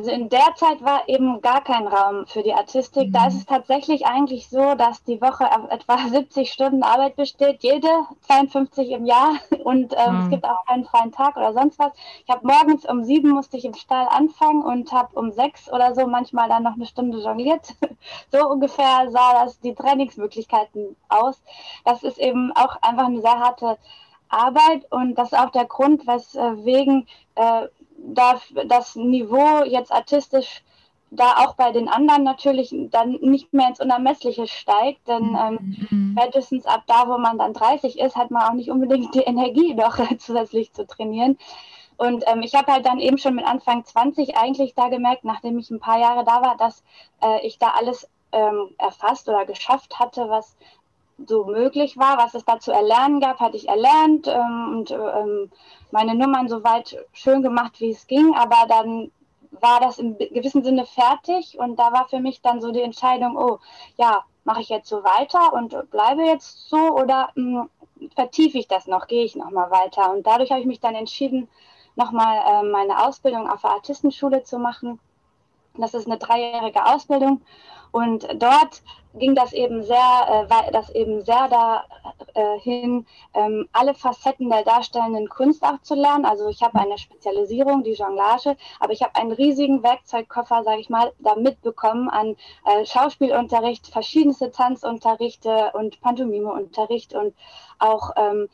Also 0.00 0.12
in 0.12 0.30
der 0.30 0.54
Zeit 0.54 0.82
war 0.82 1.06
eben 1.10 1.42
gar 1.42 1.62
kein 1.62 1.86
Raum 1.86 2.26
für 2.26 2.42
die 2.42 2.54
Artistik. 2.54 3.08
Mhm. 3.08 3.12
Da 3.12 3.26
ist 3.26 3.34
es 3.34 3.44
tatsächlich 3.44 4.06
eigentlich 4.06 4.48
so, 4.48 4.74
dass 4.74 5.04
die 5.04 5.20
Woche 5.20 5.44
etwa 5.68 5.98
70 6.08 6.50
Stunden 6.50 6.82
Arbeit 6.82 7.16
besteht, 7.16 7.62
jede 7.62 7.86
52 8.22 8.92
im 8.92 9.04
Jahr 9.04 9.34
und 9.64 9.92
ähm, 9.94 10.14
mhm. 10.14 10.22
es 10.22 10.30
gibt 10.30 10.44
auch 10.46 10.64
keinen 10.64 10.86
freien 10.86 11.12
Tag 11.12 11.36
oder 11.36 11.52
sonst 11.52 11.78
was. 11.78 11.92
Ich 12.24 12.30
habe 12.30 12.46
morgens 12.46 12.86
um 12.86 13.04
sieben 13.04 13.28
musste 13.28 13.58
ich 13.58 13.66
im 13.66 13.74
Stall 13.74 14.08
anfangen 14.08 14.62
und 14.62 14.90
habe 14.90 15.14
um 15.18 15.32
sechs 15.32 15.70
oder 15.70 15.94
so 15.94 16.06
manchmal 16.06 16.48
dann 16.48 16.62
noch 16.62 16.76
eine 16.76 16.86
Stunde 16.86 17.18
jongliert. 17.18 17.74
so 18.32 18.48
ungefähr 18.48 19.10
sah 19.10 19.44
das 19.44 19.60
die 19.60 19.74
Trainingsmöglichkeiten 19.74 20.96
aus. 21.10 21.42
Das 21.84 22.02
ist 22.04 22.16
eben 22.16 22.52
auch 22.52 22.80
einfach 22.80 23.04
eine 23.04 23.20
sehr 23.20 23.38
harte 23.38 23.76
Arbeit 24.30 24.90
und 24.90 25.16
das 25.16 25.32
ist 25.32 25.38
auch 25.38 25.50
der 25.50 25.66
Grund, 25.66 26.06
weswegen 26.06 27.06
äh, 27.34 27.66
da 28.02 28.40
das 28.66 28.96
Niveau 28.96 29.64
jetzt 29.64 29.92
artistisch 29.92 30.62
da 31.10 31.38
auch 31.38 31.54
bei 31.54 31.72
den 31.72 31.88
anderen 31.88 32.22
natürlich 32.22 32.74
dann 32.90 33.18
nicht 33.20 33.52
mehr 33.52 33.68
ins 33.68 33.80
Unermessliche 33.80 34.46
steigt, 34.46 35.08
denn 35.08 35.36
ähm, 35.36 35.86
mhm. 35.90 36.16
spätestens 36.16 36.66
ab 36.66 36.84
da, 36.86 37.08
wo 37.08 37.18
man 37.18 37.36
dann 37.36 37.52
30 37.52 37.98
ist, 37.98 38.16
hat 38.16 38.30
man 38.30 38.42
auch 38.42 38.52
nicht 38.52 38.70
unbedingt 38.70 39.14
die 39.14 39.22
Energie, 39.22 39.74
noch 39.76 39.98
zusätzlich 40.18 40.72
zu 40.72 40.86
trainieren. 40.86 41.36
Und 41.96 42.24
ähm, 42.28 42.42
ich 42.42 42.54
habe 42.54 42.72
halt 42.72 42.86
dann 42.86 42.98
eben 42.98 43.18
schon 43.18 43.34
mit 43.34 43.44
Anfang 43.44 43.84
20 43.84 44.36
eigentlich 44.36 44.74
da 44.74 44.88
gemerkt, 44.88 45.24
nachdem 45.24 45.58
ich 45.58 45.70
ein 45.70 45.80
paar 45.80 45.98
Jahre 45.98 46.24
da 46.24 46.40
war, 46.42 46.56
dass 46.56 46.82
äh, 47.22 47.46
ich 47.46 47.58
da 47.58 47.72
alles 47.76 48.08
ähm, 48.32 48.70
erfasst 48.78 49.28
oder 49.28 49.44
geschafft 49.44 49.98
hatte, 49.98 50.28
was 50.28 50.56
so 51.26 51.44
möglich 51.44 51.96
war, 51.96 52.18
was 52.18 52.34
es 52.34 52.44
da 52.44 52.58
zu 52.58 52.72
erlernen 52.72 53.20
gab, 53.20 53.40
hatte 53.40 53.56
ich 53.56 53.68
erlernt 53.68 54.26
ähm, 54.26 54.68
und 54.70 54.90
ähm, 54.90 55.50
meine 55.90 56.14
Nummern 56.14 56.48
so 56.48 56.62
weit 56.64 56.96
schön 57.12 57.42
gemacht, 57.42 57.80
wie 57.80 57.90
es 57.90 58.06
ging. 58.06 58.34
Aber 58.34 58.66
dann 58.68 59.10
war 59.50 59.80
das 59.80 59.98
im 59.98 60.16
gewissen 60.16 60.62
Sinne 60.62 60.86
fertig 60.86 61.58
und 61.58 61.78
da 61.78 61.92
war 61.92 62.08
für 62.08 62.20
mich 62.20 62.40
dann 62.40 62.60
so 62.60 62.70
die 62.70 62.82
Entscheidung, 62.82 63.36
oh 63.36 63.58
ja, 63.96 64.24
mache 64.44 64.60
ich 64.60 64.68
jetzt 64.68 64.88
so 64.88 65.02
weiter 65.04 65.52
und 65.52 65.90
bleibe 65.90 66.22
jetzt 66.22 66.68
so 66.68 66.76
oder 66.76 67.30
mh, 67.34 67.68
hm, 67.98 68.10
vertiefe 68.14 68.58
ich 68.58 68.68
das 68.68 68.86
noch, 68.86 69.06
gehe 69.06 69.24
ich 69.24 69.36
noch 69.36 69.50
mal 69.50 69.70
weiter. 69.70 70.12
Und 70.12 70.26
dadurch 70.26 70.50
habe 70.50 70.60
ich 70.60 70.66
mich 70.66 70.80
dann 70.80 70.94
entschieden, 70.94 71.48
nochmal 71.96 72.38
äh, 72.46 72.62
meine 72.62 73.06
Ausbildung 73.06 73.48
auf 73.48 73.62
der 73.62 73.70
Artistenschule 73.70 74.42
zu 74.42 74.58
machen. 74.58 74.98
Das 75.76 75.94
ist 75.94 76.06
eine 76.06 76.18
dreijährige 76.18 76.84
Ausbildung 76.84 77.42
und 77.92 78.26
dort 78.40 78.82
ging 79.14 79.34
das 79.34 79.52
eben 79.52 79.82
sehr, 79.82 80.46
äh, 80.48 80.72
das 80.72 80.90
eben 80.90 81.24
sehr 81.24 81.48
dahin, 81.48 83.06
äh, 83.34 83.40
ähm, 83.40 83.68
alle 83.72 83.94
Facetten 83.94 84.48
der 84.48 84.62
darstellenden 84.62 85.28
Kunst 85.28 85.64
auch 85.64 85.80
zu 85.82 85.96
lernen. 85.96 86.24
Also 86.24 86.48
ich 86.48 86.62
habe 86.62 86.78
eine 86.78 86.96
Spezialisierung, 86.96 87.82
die 87.82 87.94
Jonglage, 87.94 88.56
aber 88.78 88.92
ich 88.92 89.02
habe 89.02 89.16
einen 89.16 89.32
riesigen 89.32 89.82
Werkzeugkoffer, 89.82 90.62
sage 90.62 90.80
ich 90.80 90.90
mal, 90.90 91.12
da 91.18 91.34
mitbekommen 91.34 92.08
an 92.08 92.36
äh, 92.66 92.86
Schauspielunterricht, 92.86 93.88
verschiedenste 93.88 94.52
Tanzunterrichte 94.52 95.72
und 95.74 96.00
Pantomimeunterricht 96.00 97.14
und 97.14 97.34
auch 97.80 98.10
ähm, 98.16 98.48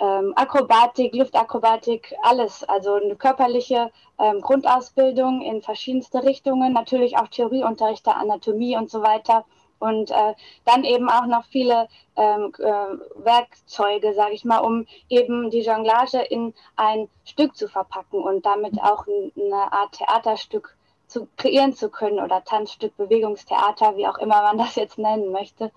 ähm, 0.00 0.32
Akrobatik, 0.34 1.14
Luftakrobatik, 1.14 2.14
alles. 2.22 2.64
Also 2.64 2.94
eine 2.94 3.16
körperliche 3.16 3.90
ähm, 4.18 4.40
Grundausbildung 4.40 5.42
in 5.42 5.62
verschiedenste 5.62 6.24
Richtungen, 6.24 6.72
natürlich 6.72 7.18
auch 7.18 7.28
Theorieunterricht 7.28 8.06
der 8.06 8.16
Anatomie 8.16 8.76
und 8.76 8.90
so 8.90 9.02
weiter. 9.02 9.44
Und 9.78 10.10
äh, 10.10 10.34
dann 10.64 10.84
eben 10.84 11.08
auch 11.08 11.26
noch 11.26 11.44
viele 11.46 11.88
ähm, 12.16 12.52
äh, 12.58 13.24
Werkzeuge, 13.24 14.12
sage 14.12 14.34
ich 14.34 14.44
mal, 14.44 14.58
um 14.58 14.86
eben 15.08 15.50
die 15.50 15.60
Jonglage 15.62 16.20
in 16.20 16.54
ein 16.76 17.08
Stück 17.24 17.56
zu 17.56 17.68
verpacken 17.68 18.22
und 18.22 18.44
damit 18.44 18.80
auch 18.82 19.06
eine 19.06 19.72
Art 19.72 19.92
Theaterstück 19.92 20.76
zu 21.06 21.28
kreieren 21.36 21.74
zu 21.74 21.90
können 21.90 22.20
oder 22.20 22.44
Tanzstück, 22.44 22.96
Bewegungstheater, 22.96 23.96
wie 23.96 24.06
auch 24.06 24.18
immer 24.18 24.42
man 24.42 24.58
das 24.58 24.76
jetzt 24.76 24.98
nennen 24.98 25.32
möchte. 25.32 25.72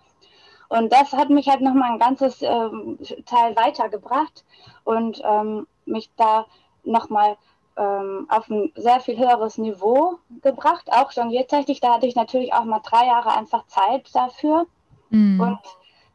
Und 0.74 0.92
das 0.92 1.14
hat 1.14 1.30
mich 1.30 1.48
halt 1.50 1.62
nochmal 1.62 1.92
ein 1.92 2.00
ganzes 2.00 2.42
ähm, 2.42 2.98
Teil 3.28 3.56
weitergebracht 3.56 4.44
und 4.84 5.22
ähm, 5.24 5.68
mich 5.86 6.10
da 6.18 6.48
nochmal 6.84 7.38
ähm, 7.78 8.26
auf 8.28 8.50
ein 8.50 8.72
sehr 8.76 9.00
viel 9.00 9.20
höheres 9.20 9.60
Niveau 9.60 10.18
gebracht, 10.42 10.92
auch 10.92 11.12
jongliertechnisch. 11.12 11.80
Da 11.80 11.94
hatte 11.94 12.08
ich 12.08 12.16
natürlich 12.16 12.54
auch 12.54 12.64
mal 12.64 12.80
drei 12.80 13.06
Jahre 13.06 13.38
einfach 13.38 13.68
Zeit 13.68 14.10
dafür. 14.16 14.66
Mhm. 15.12 15.40
Und 15.40 15.60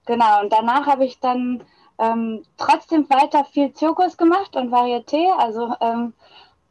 genau, 0.07 0.41
und 0.41 0.53
danach 0.53 0.89
habe 0.89 1.05
ich 1.05 1.21
dann 1.21 1.63
ähm, 1.99 2.43
trotzdem 2.57 3.09
weiter 3.11 3.45
viel 3.45 3.73
Zirkus 3.75 4.17
gemacht 4.17 4.57
und 4.57 4.73
Varieté, 4.73 5.31
also 5.39 5.73
ähm, 5.81 6.15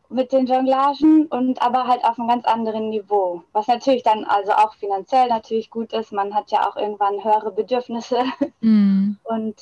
mit 0.09 0.31
den 0.31 0.45
Jonglagen 0.45 1.27
und 1.27 1.61
aber 1.61 1.87
halt 1.87 2.03
auf 2.03 2.17
einem 2.17 2.27
ganz 2.27 2.45
anderen 2.45 2.89
Niveau. 2.89 3.43
Was 3.53 3.67
natürlich 3.67 4.03
dann 4.03 4.23
also 4.25 4.51
auch 4.53 4.73
finanziell 4.75 5.27
natürlich 5.27 5.69
gut 5.69 5.93
ist. 5.93 6.11
Man 6.11 6.33
hat 6.33 6.51
ja 6.51 6.67
auch 6.67 6.75
irgendwann 6.75 7.23
höhere 7.23 7.51
Bedürfnisse. 7.51 8.23
Mm. 8.59 9.17
Und 9.23 9.55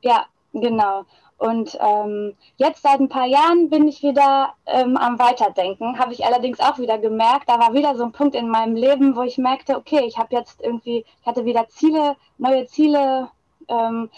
ja, 0.00 0.26
genau. 0.52 1.04
Und 1.38 1.76
ähm, 1.80 2.36
jetzt 2.56 2.82
seit 2.82 3.00
ein 3.00 3.08
paar 3.08 3.26
Jahren 3.26 3.70
bin 3.70 3.86
ich 3.86 4.02
wieder 4.02 4.54
ähm, 4.66 4.96
am 4.96 5.18
Weiterdenken. 5.18 5.98
Habe 5.98 6.12
ich 6.12 6.24
allerdings 6.24 6.60
auch 6.60 6.78
wieder 6.78 6.98
gemerkt, 6.98 7.48
da 7.48 7.58
war 7.58 7.72
wieder 7.72 7.96
so 7.96 8.04
ein 8.04 8.12
Punkt 8.12 8.34
in 8.34 8.48
meinem 8.48 8.74
Leben, 8.74 9.16
wo 9.16 9.22
ich 9.22 9.38
merkte, 9.38 9.76
okay, 9.76 10.04
ich 10.06 10.18
habe 10.18 10.34
jetzt 10.34 10.60
irgendwie, 10.60 11.04
ich 11.20 11.26
hatte 11.26 11.44
wieder 11.44 11.68
Ziele, 11.68 12.16
neue 12.38 12.66
Ziele. 12.66 13.28
Ähm, 13.68 14.10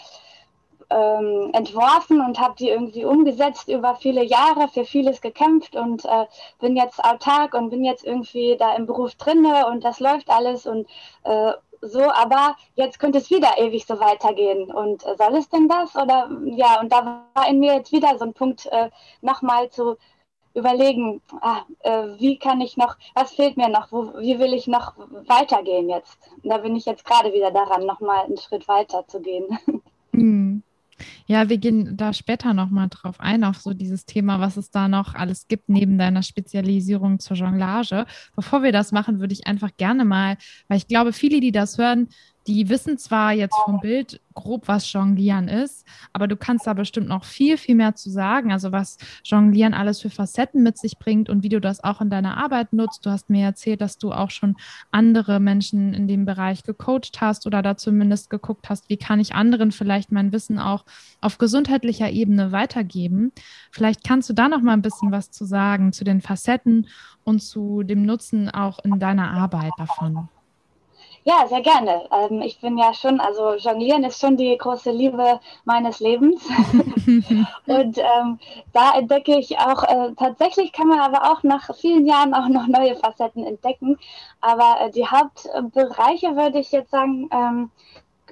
ähm, 0.89 1.51
entworfen 1.53 2.21
und 2.21 2.39
habe 2.39 2.55
die 2.57 2.69
irgendwie 2.69 3.05
umgesetzt 3.05 3.67
über 3.69 3.95
viele 3.95 4.23
Jahre, 4.23 4.67
für 4.67 4.85
vieles 4.85 5.21
gekämpft 5.21 5.75
und 5.75 6.05
äh, 6.05 6.25
bin 6.59 6.75
jetzt 6.75 7.03
autark 7.03 7.53
und 7.53 7.69
bin 7.69 7.83
jetzt 7.83 8.05
irgendwie 8.05 8.55
da 8.57 8.75
im 8.75 8.85
Beruf 8.85 9.15
drinne 9.15 9.67
und 9.67 9.83
das 9.83 9.99
läuft 9.99 10.29
alles 10.29 10.65
und 10.65 10.87
äh, 11.23 11.53
so, 11.81 12.01
aber 12.11 12.55
jetzt 12.75 12.99
könnte 12.99 13.19
es 13.19 13.29
wieder 13.29 13.57
ewig 13.57 13.85
so 13.85 13.99
weitergehen. 13.99 14.71
Und 14.71 15.05
äh, 15.05 15.15
soll 15.17 15.35
es 15.35 15.49
denn 15.49 15.67
das? 15.67 15.95
Oder 15.95 16.29
ja, 16.45 16.79
und 16.79 16.91
da 16.91 17.27
war 17.33 17.47
in 17.49 17.59
mir 17.59 17.75
jetzt 17.75 17.91
wieder 17.91 18.17
so 18.17 18.25
ein 18.25 18.33
Punkt, 18.33 18.65
äh, 18.67 18.89
nochmal 19.21 19.69
zu 19.69 19.97
überlegen, 20.53 21.21
ah, 21.41 21.63
äh, 21.81 22.07
wie 22.17 22.39
kann 22.39 22.61
ich 22.61 22.77
noch, 22.77 22.95
was 23.13 23.33
fehlt 23.33 23.57
mir 23.57 23.69
noch, 23.69 23.91
wo, 23.91 24.13
wie 24.19 24.39
will 24.39 24.53
ich 24.53 24.67
noch 24.67 24.93
weitergehen 25.27 25.89
jetzt? 25.89 26.17
Und 26.41 26.49
da 26.49 26.57
bin 26.57 26.75
ich 26.75 26.85
jetzt 26.85 27.05
gerade 27.05 27.33
wieder 27.33 27.51
daran, 27.51 27.85
nochmal 27.85 28.25
einen 28.25 28.37
Schritt 28.37 28.67
weiter 28.67 29.05
zu 29.07 29.19
gehen. 29.21 29.45
Mhm. 30.11 30.63
Ja, 31.27 31.49
wir 31.49 31.57
gehen 31.57 31.97
da 31.97 32.13
später 32.13 32.53
nochmal 32.53 32.87
drauf 32.89 33.19
ein, 33.19 33.43
auf 33.43 33.57
so 33.57 33.73
dieses 33.73 34.05
Thema, 34.05 34.39
was 34.39 34.57
es 34.57 34.71
da 34.71 34.87
noch 34.87 35.15
alles 35.15 35.47
gibt 35.47 35.69
neben 35.69 35.97
deiner 35.97 36.23
Spezialisierung 36.23 37.19
zur 37.19 37.37
Jonglage. 37.37 38.05
Bevor 38.35 38.63
wir 38.63 38.71
das 38.71 38.91
machen, 38.91 39.19
würde 39.19 39.33
ich 39.33 39.47
einfach 39.47 39.71
gerne 39.77 40.05
mal, 40.05 40.37
weil 40.67 40.77
ich 40.77 40.87
glaube, 40.87 41.13
viele, 41.13 41.39
die 41.39 41.51
das 41.51 41.77
hören, 41.77 42.09
die 42.47 42.69
wissen 42.69 42.97
zwar 42.97 43.33
jetzt 43.33 43.55
vom 43.65 43.79
Bild 43.79 44.21
grob, 44.35 44.67
was 44.67 44.91
Jonglieren 44.91 45.47
ist, 45.47 45.85
aber 46.13 46.27
du 46.27 46.35
kannst 46.35 46.67
da 46.67 46.73
bestimmt 46.73 47.07
noch 47.07 47.23
viel, 47.23 47.57
viel 47.57 47.75
mehr 47.75 47.95
zu 47.95 48.11
sagen. 48.11 48.51
Also 48.51 48.71
was 48.71 48.97
Jonglieren 49.23 49.73
alles 49.73 50.01
für 50.01 50.09
Facetten 50.09 50.61
mit 50.61 50.77
sich 50.77 50.99
bringt 50.99 51.29
und 51.29 51.41
wie 51.41 51.49
du 51.49 51.59
das 51.59 51.83
auch 51.83 52.01
in 52.01 52.09
deiner 52.09 52.37
Arbeit 52.37 52.73
nutzt. 52.73 53.05
Du 53.05 53.09
hast 53.09 53.29
mir 53.29 53.45
erzählt, 53.45 53.81
dass 53.81 53.97
du 53.97 54.11
auch 54.11 54.29
schon 54.29 54.55
andere 54.91 55.39
Menschen 55.39 55.93
in 55.93 56.07
dem 56.07 56.25
Bereich 56.25 56.63
gecoacht 56.63 57.19
hast 57.19 57.47
oder 57.47 57.61
da 57.61 57.77
zumindest 57.77 58.29
geguckt 58.29 58.69
hast, 58.69 58.89
wie 58.89 58.97
kann 58.97 59.19
ich 59.19 59.33
anderen 59.33 59.71
vielleicht 59.71 60.11
mein 60.11 60.31
Wissen 60.31 60.59
auch 60.59 60.85
auf 61.21 61.37
gesundheitlicher 61.37 62.11
Ebene 62.11 62.51
weitergeben. 62.51 63.31
Vielleicht 63.71 64.03
kannst 64.03 64.29
du 64.29 64.33
da 64.33 64.49
noch 64.49 64.61
mal 64.61 64.73
ein 64.73 64.81
bisschen 64.81 65.11
was 65.11 65.31
zu 65.31 65.45
sagen 65.45 65.93
zu 65.93 66.03
den 66.03 66.21
Facetten 66.21 66.87
und 67.23 67.41
zu 67.41 67.83
dem 67.83 68.05
Nutzen 68.05 68.49
auch 68.49 68.79
in 68.83 68.99
deiner 68.99 69.31
Arbeit 69.31 69.71
davon. 69.77 70.29
Ja, 71.27 71.47
sehr 71.47 71.61
gerne. 71.61 72.07
Ähm, 72.11 72.41
ich 72.43 72.59
bin 72.61 72.77
ja 72.77 72.93
schon, 72.93 73.19
also 73.19 73.55
Jonglieren 73.55 74.03
ist 74.03 74.19
schon 74.21 74.37
die 74.37 74.55
große 74.57 74.91
Liebe 74.91 75.39
meines 75.63 75.99
Lebens. 75.99 76.45
und 77.65 77.97
ähm, 77.97 78.39
da 78.73 78.91
entdecke 78.95 79.35
ich 79.39 79.57
auch, 79.57 79.83
äh, 79.83 80.13
tatsächlich 80.15 80.71
kann 80.71 80.87
man 80.87 80.99
aber 80.99 81.31
auch 81.31 81.41
nach 81.41 81.75
vielen 81.75 82.05
Jahren 82.05 82.35
auch 82.35 82.47
noch 82.47 82.67
neue 82.67 82.95
Facetten 82.95 83.43
entdecken. 83.43 83.97
Aber 84.39 84.81
äh, 84.81 84.91
die 84.91 85.07
Hauptbereiche 85.07 86.35
würde 86.35 86.59
ich 86.59 86.71
jetzt 86.71 86.91
sagen, 86.91 87.27
ähm, 87.31 87.71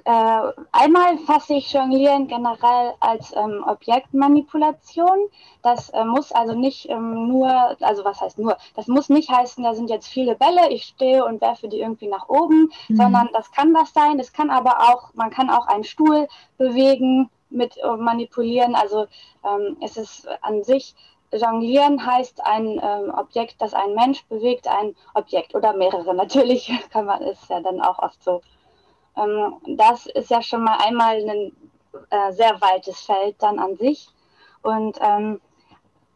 äh, 0.04 0.52
einmal 0.72 1.16
fasse 1.18 1.54
ich 1.54 1.72
Jonglieren 1.72 2.28
generell 2.28 2.92
als 3.00 3.34
ähm, 3.34 3.64
Objektmanipulation. 3.66 5.28
Das 5.62 5.88
äh, 5.90 6.04
muss 6.04 6.30
also 6.30 6.54
nicht 6.54 6.90
ähm, 6.90 7.26
nur, 7.26 7.48
also 7.80 8.04
was 8.04 8.20
heißt 8.20 8.38
nur, 8.38 8.58
das 8.76 8.86
muss 8.86 9.08
nicht 9.08 9.30
heißen, 9.30 9.64
da 9.64 9.74
sind 9.74 9.88
jetzt 9.88 10.08
viele 10.08 10.34
Bälle, 10.36 10.70
ich 10.70 10.84
stehe 10.84 11.24
und 11.24 11.40
werfe 11.40 11.68
die 11.68 11.80
irgendwie 11.80 12.08
nach 12.08 12.28
oben, 12.28 12.70
mhm. 12.88 12.96
sondern 12.96 13.30
das 13.32 13.50
kann 13.50 13.72
was 13.72 13.94
sein. 13.94 14.18
Das 14.18 14.32
kann 14.32 14.50
aber 14.50 14.80
auch, 14.80 15.14
man 15.14 15.30
kann 15.30 15.48
auch 15.48 15.66
einen 15.68 15.84
Stuhl 15.84 16.28
bewegen 16.58 17.30
mit 17.48 17.78
äh, 17.78 17.96
manipulieren. 17.96 18.74
Also 18.74 19.06
ähm, 19.42 19.78
es 19.80 19.96
ist 19.96 20.28
an 20.42 20.64
sich 20.64 20.94
Jonglieren 21.32 22.04
heißt 22.04 22.44
ein 22.44 22.80
ähm, 22.82 23.12
Objekt, 23.16 23.56
das 23.58 23.74
ein 23.74 23.94
Mensch 23.94 24.24
bewegt, 24.26 24.68
ein 24.68 24.94
Objekt 25.14 25.54
oder 25.54 25.72
mehrere. 25.72 26.14
Natürlich 26.14 26.70
kann 26.90 27.06
man 27.06 27.22
es 27.22 27.48
ja 27.48 27.60
dann 27.60 27.80
auch 27.80 27.98
oft 27.98 28.22
so 28.22 28.42
das 29.76 30.06
ist 30.06 30.30
ja 30.30 30.42
schon 30.42 30.64
mal 30.64 30.78
einmal 30.78 31.16
ein 31.16 31.52
äh, 32.10 32.32
sehr 32.32 32.60
weites 32.60 33.00
Feld 33.00 33.36
dann 33.38 33.58
an 33.58 33.76
sich. 33.76 34.08
Und 34.62 34.98
ähm, 35.00 35.40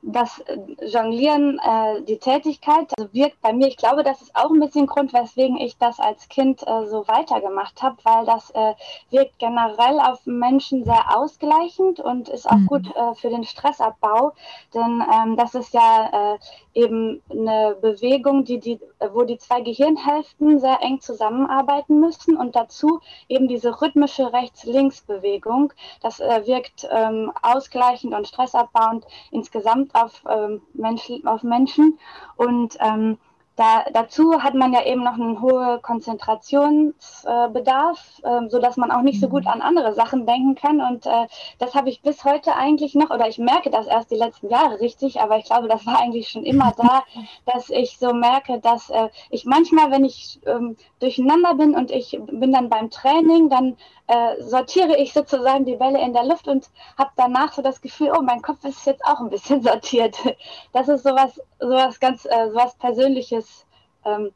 das 0.02 0.42
Jonglieren, 0.86 1.58
äh, 1.58 2.02
die 2.02 2.18
Tätigkeit, 2.18 2.92
also 2.96 3.12
wirkt 3.12 3.40
bei 3.42 3.52
mir, 3.52 3.66
ich 3.66 3.76
glaube, 3.76 4.04
das 4.04 4.22
ist 4.22 4.34
auch 4.36 4.50
ein 4.50 4.60
bisschen 4.60 4.86
Grund, 4.86 5.12
weswegen 5.12 5.56
ich 5.56 5.76
das 5.76 5.98
als 5.98 6.28
Kind 6.28 6.62
äh, 6.66 6.86
so 6.86 7.08
weitergemacht 7.08 7.82
habe, 7.82 7.96
weil 8.04 8.24
das 8.24 8.50
äh, 8.50 8.74
wirkt 9.10 9.38
generell 9.38 9.98
auf 9.98 10.24
Menschen 10.24 10.84
sehr 10.84 11.16
ausgleichend 11.16 12.00
und 12.00 12.28
ist 12.28 12.48
auch 12.48 12.56
mhm. 12.56 12.66
gut 12.66 12.86
äh, 12.94 13.14
für 13.14 13.30
den 13.30 13.44
Stressabbau, 13.44 14.32
denn 14.72 15.02
ähm, 15.12 15.36
das 15.36 15.54
ist 15.54 15.74
ja 15.74 16.34
äh, 16.34 16.38
eben 16.74 17.20
eine 17.28 17.76
Bewegung, 17.80 18.44
die, 18.44 18.60
die, 18.60 18.78
wo 19.12 19.24
die 19.24 19.38
zwei 19.38 19.62
Gehirnhälften 19.62 20.60
sehr 20.60 20.80
eng 20.80 21.00
zusammenarbeiten 21.00 21.98
müssen 21.98 22.36
und 22.36 22.54
dazu 22.54 23.00
eben 23.28 23.48
diese 23.48 23.80
rhythmische 23.80 24.32
Rechts-Links-Bewegung. 24.32 25.72
Das 26.02 26.20
äh, 26.20 26.46
wirkt 26.46 26.88
ähm, 26.92 27.32
ausgleichend 27.42 28.14
und 28.14 28.28
stressabbauend 28.28 29.04
insgesamt 29.32 29.87
auf, 29.94 30.22
ähm, 30.28 30.62
Menschen, 30.74 31.26
auf 31.26 31.42
Menschen. 31.42 31.98
Und 32.36 32.76
ähm, 32.80 33.18
da, 33.58 33.84
dazu 33.92 34.40
hat 34.40 34.54
man 34.54 34.72
ja 34.72 34.84
eben 34.84 35.02
noch 35.02 35.14
einen 35.14 35.42
hohen 35.42 35.82
Konzentrationsbedarf, 35.82 37.98
äh, 38.22 38.28
äh, 38.28 38.48
so 38.48 38.60
dass 38.60 38.76
man 38.76 38.92
auch 38.92 39.02
nicht 39.02 39.20
so 39.20 39.28
gut 39.28 39.42
mhm. 39.42 39.50
an 39.50 39.62
andere 39.62 39.94
Sachen 39.94 40.26
denken 40.26 40.54
kann. 40.54 40.80
Und 40.80 41.06
äh, 41.06 41.26
das 41.58 41.74
habe 41.74 41.90
ich 41.90 42.00
bis 42.00 42.24
heute 42.24 42.54
eigentlich 42.54 42.94
noch, 42.94 43.10
oder 43.10 43.26
ich 43.26 43.38
merke 43.38 43.70
das 43.70 43.88
erst 43.88 44.12
die 44.12 44.16
letzten 44.16 44.48
Jahre 44.48 44.78
richtig, 44.80 45.20
aber 45.20 45.38
ich 45.38 45.46
glaube, 45.46 45.66
das 45.66 45.84
war 45.86 45.98
eigentlich 45.98 46.28
schon 46.28 46.44
immer 46.44 46.72
da, 46.76 47.02
dass 47.52 47.68
ich 47.68 47.98
so 47.98 48.14
merke, 48.14 48.60
dass 48.60 48.90
äh, 48.90 49.08
ich 49.28 49.44
manchmal, 49.44 49.90
wenn 49.90 50.04
ich 50.04 50.38
ähm, 50.46 50.76
durcheinander 51.00 51.54
bin 51.54 51.74
und 51.74 51.90
ich 51.90 52.18
bin 52.30 52.52
dann 52.52 52.68
beim 52.68 52.90
Training, 52.90 53.48
dann 53.48 53.76
äh, 54.06 54.40
sortiere 54.40 54.96
ich 54.96 55.12
sozusagen 55.12 55.64
die 55.64 55.76
Bälle 55.76 56.00
in 56.00 56.12
der 56.12 56.24
Luft 56.24 56.48
und 56.48 56.66
habe 56.96 57.10
danach 57.16 57.52
so 57.52 57.62
das 57.62 57.80
Gefühl, 57.80 58.12
oh, 58.16 58.22
mein 58.22 58.40
Kopf 58.40 58.64
ist 58.64 58.86
jetzt 58.86 59.04
auch 59.04 59.20
ein 59.20 59.30
bisschen 59.30 59.62
sortiert. 59.68 60.16
Das 60.72 60.88
ist 60.88 61.02
sowas, 61.02 61.40
sowas 61.58 62.00
ganz, 62.00 62.24
äh, 62.24 62.50
sowas 62.50 62.74
Persönliches 62.76 63.47
ähm, 64.04 64.32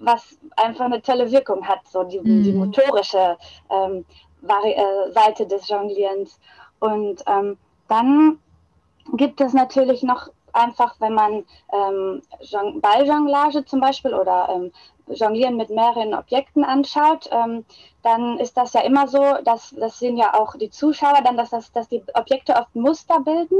was 0.00 0.38
einfach 0.56 0.86
eine 0.86 1.02
tolle 1.02 1.30
Wirkung 1.30 1.66
hat, 1.66 1.86
so 1.88 2.02
die, 2.04 2.20
mhm. 2.20 2.42
die 2.42 2.52
motorische 2.52 3.36
ähm, 3.70 4.04
äh, 4.42 5.12
Seite 5.12 5.46
des 5.46 5.68
Jonglierens. 5.68 6.40
Und 6.80 7.22
ähm, 7.26 7.56
dann 7.88 8.38
gibt 9.14 9.40
es 9.40 9.52
natürlich 9.52 10.02
noch 10.02 10.28
einfach, 10.52 10.96
wenn 11.00 11.14
man 11.14 11.44
ähm, 11.72 12.22
Balljonglage 12.80 13.64
zum 13.64 13.80
Beispiel 13.80 14.14
oder 14.14 14.48
ähm, 14.50 14.72
Jonglieren 15.08 15.56
mit 15.56 15.70
mehreren 15.70 16.14
Objekten 16.14 16.64
anschaut, 16.64 17.28
ähm, 17.30 17.64
dann 18.02 18.38
ist 18.38 18.56
das 18.56 18.72
ja 18.72 18.80
immer 18.80 19.06
so, 19.06 19.22
dass 19.44 19.74
das 19.78 19.98
sehen 19.98 20.16
ja 20.16 20.34
auch 20.34 20.56
die 20.56 20.70
Zuschauer 20.70 21.20
dann, 21.22 21.36
dass, 21.36 21.50
das, 21.50 21.70
dass 21.72 21.88
die 21.88 22.02
Objekte 22.14 22.54
oft 22.54 22.74
Muster 22.74 23.20
bilden 23.20 23.58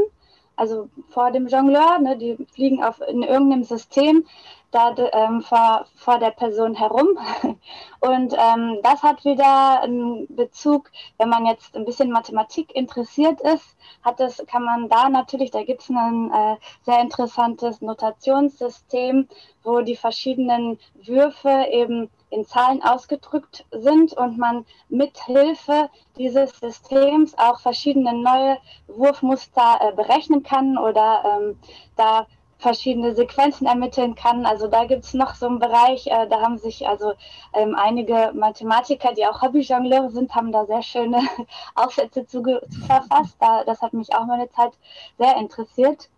also 0.57 0.89
vor 1.09 1.31
dem 1.31 1.47
Jongleur, 1.47 1.99
ne, 1.99 2.17
die 2.17 2.37
fliegen 2.53 2.83
auf, 2.83 3.01
in 3.01 3.23
irgendeinem 3.23 3.65
System 3.65 4.25
da 4.71 4.95
ähm, 5.13 5.41
vor, 5.43 5.87
vor 5.95 6.19
der 6.19 6.33
Person 6.33 6.75
herum. 6.75 7.19
Und 8.01 8.35
ähm, 8.35 8.79
das 8.83 9.03
hat 9.03 9.25
wieder 9.25 9.83
einen 9.83 10.27
Bezug, 10.35 10.91
wenn 11.19 11.29
man 11.29 11.47
jetzt 11.47 11.77
ein 11.77 11.85
bisschen 11.85 12.11
Mathematik 12.11 12.75
interessiert 12.75 13.41
ist, 13.41 13.77
hat 14.03 14.21
das, 14.21 14.43
kann 14.47 14.65
man 14.65 14.89
da 14.89 15.09
natürlich, 15.09 15.51
da 15.51 15.63
gibt 15.63 15.83
es 15.83 15.91
ein 15.91 16.31
äh, 16.33 16.57
sehr 16.83 17.01
interessantes 17.01 17.81
Notationssystem, 17.81 19.29
wo 19.63 19.81
die 19.81 19.97
verschiedenen 19.97 20.79
Würfe 21.05 21.67
eben 21.71 22.11
in 22.37 22.45
Zahlen 22.45 22.83
ausgedrückt 22.83 23.65
sind 23.73 24.13
und 24.13 24.37
man 24.37 24.67
mit 24.89 25.19
Hilfe 25.25 25.89
dieses 26.19 26.51
Systems 26.61 27.37
auch 27.39 27.61
verschiedene 27.61 28.13
neue 28.13 28.59
Wurfmuster 28.89 29.79
äh, 29.81 29.93
berechnen 29.93 30.43
kann 30.43 30.77
oder 30.77 31.25
ähm, 31.25 31.59
da 31.97 32.27
verschiedene 32.59 33.15
Sequenzen 33.15 33.67
ermitteln 33.67 34.15
kann. 34.15 34.47
Also 34.47 34.67
da 34.67 34.85
gibt 34.85 35.05
es 35.05 35.15
noch 35.15 35.35
so 35.35 35.47
einen 35.47 35.59
Bereich, 35.59 36.07
äh, 36.07 36.27
da 36.29 36.41
haben 36.41 36.59
sich 36.59 36.87
also 36.87 37.13
ähm, 37.53 37.75
einige 37.75 38.33
Mathematiker, 38.35 39.13
die 39.13 39.27
auch 39.27 39.43
Hobbyjongleure 39.43 40.11
sind, 40.11 40.35
haben 40.35 40.53
da 40.53 40.67
sehr 40.67 40.83
schöne 40.83 41.21
Aufsätze 41.75 42.27
zu, 42.27 42.43
zu 42.43 42.81
verfasst. 42.87 43.37
Da, 43.41 43.65
das 43.65 43.83
hat 43.83 43.93
mich 43.93 44.15
auch 44.15 44.27
meine 44.27 44.51
Zeit 44.51 44.73
sehr 45.19 45.37
interessiert. 45.37 46.09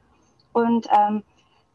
Und 0.53 0.89
ähm, 0.93 1.23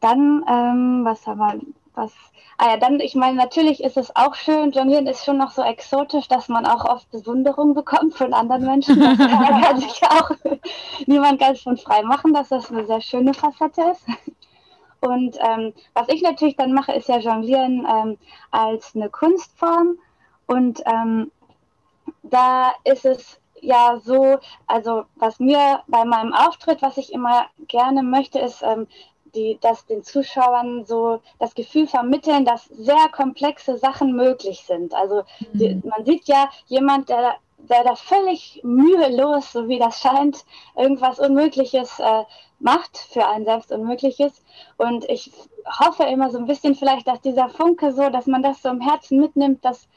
dann, 0.00 0.44
ähm, 0.48 1.04
was 1.04 1.26
haben 1.26 1.38
wir, 1.38 1.60
was, 1.94 2.12
ah 2.58 2.70
ja, 2.70 2.76
dann, 2.76 3.00
ich 3.00 3.14
meine, 3.14 3.36
natürlich 3.36 3.82
ist 3.82 3.96
es 3.96 4.14
auch 4.16 4.34
schön, 4.34 4.72
Jonglieren 4.72 5.06
ist 5.06 5.24
schon 5.24 5.38
noch 5.38 5.52
so 5.52 5.62
exotisch, 5.62 6.28
dass 6.28 6.48
man 6.48 6.66
auch 6.66 6.84
oft 6.84 7.10
Bewunderung 7.10 7.74
bekommt 7.74 8.14
von 8.14 8.34
anderen 8.34 8.64
Menschen. 8.64 9.00
Das 9.00 9.18
kann 9.18 9.80
sich 9.80 10.02
auch 10.02 10.30
niemand 11.06 11.40
ganz 11.40 11.60
von 11.60 11.76
frei 11.76 12.02
machen, 12.02 12.34
dass 12.34 12.48
das 12.48 12.70
eine 12.70 12.86
sehr 12.86 13.00
schöne 13.00 13.34
Facette 13.34 13.82
ist. 13.92 14.04
Und 15.00 15.36
ähm, 15.40 15.74
was 15.92 16.08
ich 16.08 16.22
natürlich 16.22 16.56
dann 16.56 16.72
mache, 16.72 16.92
ist 16.92 17.08
ja 17.08 17.18
Jonglieren 17.18 17.86
ähm, 17.88 18.18
als 18.50 18.94
eine 18.94 19.10
Kunstform. 19.10 19.98
Und 20.46 20.82
ähm, 20.86 21.30
da 22.22 22.72
ist 22.84 23.04
es 23.04 23.38
ja 23.60 23.98
so, 24.02 24.38
also 24.66 25.04
was 25.16 25.38
mir 25.38 25.82
bei 25.88 26.04
meinem 26.04 26.32
Auftritt, 26.32 26.82
was 26.82 26.96
ich 26.96 27.12
immer 27.12 27.46
gerne 27.68 28.02
möchte, 28.02 28.38
ist, 28.38 28.62
ähm, 28.62 28.86
die, 29.34 29.58
dass 29.60 29.86
den 29.86 30.02
Zuschauern 30.02 30.84
so 30.84 31.20
das 31.38 31.54
Gefühl 31.54 31.86
vermitteln, 31.86 32.44
dass 32.44 32.66
sehr 32.66 33.08
komplexe 33.12 33.78
Sachen 33.78 34.14
möglich 34.16 34.64
sind. 34.66 34.94
Also 34.94 35.22
mhm. 35.52 35.58
die, 35.58 35.82
man 35.84 36.04
sieht 36.04 36.26
ja 36.28 36.48
jemand, 36.66 37.08
der 37.08 37.36
der 37.68 37.84
da 37.84 37.94
völlig 37.94 38.60
mühelos, 38.62 39.52
so 39.52 39.68
wie 39.68 39.78
das 39.78 40.00
scheint, 40.00 40.44
irgendwas 40.76 41.18
Unmögliches 41.18 41.98
äh, 41.98 42.22
macht, 42.58 42.96
für 42.98 43.26
ein 43.26 43.44
selbst 43.44 43.72
Unmögliches. 43.72 44.42
Und 44.76 45.08
ich 45.08 45.32
hoffe 45.80 46.04
immer 46.04 46.30
so 46.30 46.38
ein 46.38 46.46
bisschen 46.46 46.74
vielleicht, 46.74 47.06
dass 47.06 47.20
dieser 47.20 47.48
Funke 47.48 47.92
so, 47.92 48.10
dass 48.10 48.26
man 48.26 48.42
das 48.42 48.62
so 48.62 48.68
im 48.68 48.80
Herzen 48.80 49.20
mitnimmt, 49.20 49.64
dass 49.64 49.88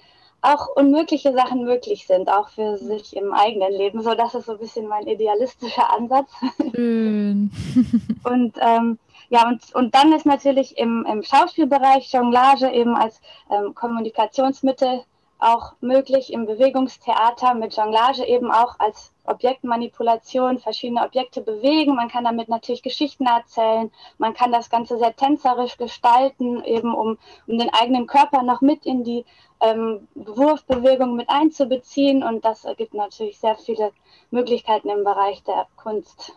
auch 0.42 0.68
unmögliche 0.76 1.34
Sachen 1.34 1.64
möglich 1.64 2.06
sind, 2.06 2.30
auch 2.30 2.50
für 2.50 2.78
sich 2.78 3.16
im 3.16 3.34
eigenen 3.34 3.74
Leben. 3.74 4.02
So, 4.02 4.14
das 4.14 4.36
ist 4.36 4.46
so 4.46 4.54
ein 4.54 4.60
bisschen 4.60 4.88
mein 4.88 5.08
idealistischer 5.08 5.92
Ansatz. 5.94 6.32
Schön. 6.76 7.52
und 8.24 8.56
ähm, 8.62 9.00
ja, 9.30 9.48
und, 9.48 9.76
und 9.76 9.94
dann 9.94 10.14
ist 10.14 10.26
natürlich 10.26 10.78
im, 10.78 11.06
im 11.06 11.24
Schauspielbereich 11.24 12.12
Jonglage 12.12 12.72
eben 12.72 12.96
als 12.96 13.22
ähm, 13.52 13.76
Kommunikationsmittel 13.76 15.04
auch 15.40 15.74
möglich 15.82 16.34
im 16.34 16.46
Bewegungstheater 16.46 17.54
mit 17.54 17.76
Jonglage 17.76 18.26
eben 18.26 18.52
auch 18.52 18.80
als 18.80 19.14
Objektmanipulation, 19.26 20.58
verschiedene 20.58 21.04
Objekte 21.04 21.42
bewegen. 21.42 21.96
Man 21.96 22.08
kann 22.08 22.24
damit 22.24 22.50
natürlich 22.50 22.82
Geschichten 22.82 23.26
erzählen. 23.26 23.92
Man 24.18 24.34
kann 24.34 24.52
das 24.52 24.70
Ganze 24.70 24.98
sehr 24.98 25.16
tänzerisch 25.16 25.78
gestalten, 25.78 26.64
eben 26.64 26.96
um, 26.96 27.18
um 27.46 27.58
den 27.58 27.72
eigenen 27.72 28.08
Körper 28.08 28.42
noch 28.42 28.62
mit 28.62 28.86
in 28.86 29.04
die 29.04 29.26
ähm, 29.60 30.08
Wurfbewegung 30.16 31.16
mit 31.16 31.30
einzubeziehen. 31.30 32.24
Und 32.24 32.46
das 32.46 32.66
ergibt 32.66 32.94
natürlich 32.94 33.38
sehr 33.38 33.58
viele 33.58 33.92
Möglichkeiten 34.32 34.90
im 34.90 35.04
Bereich 35.04 35.44
der 35.44 35.68
Kunst. 35.76 36.34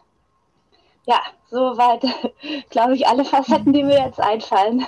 Ja, 1.06 1.20
soweit, 1.50 2.02
glaube 2.70 2.94
ich, 2.94 3.06
alle 3.06 3.24
Facetten, 3.24 3.72
die 3.72 3.82
mir 3.82 3.98
jetzt 3.98 4.20
einfallen. 4.20 4.86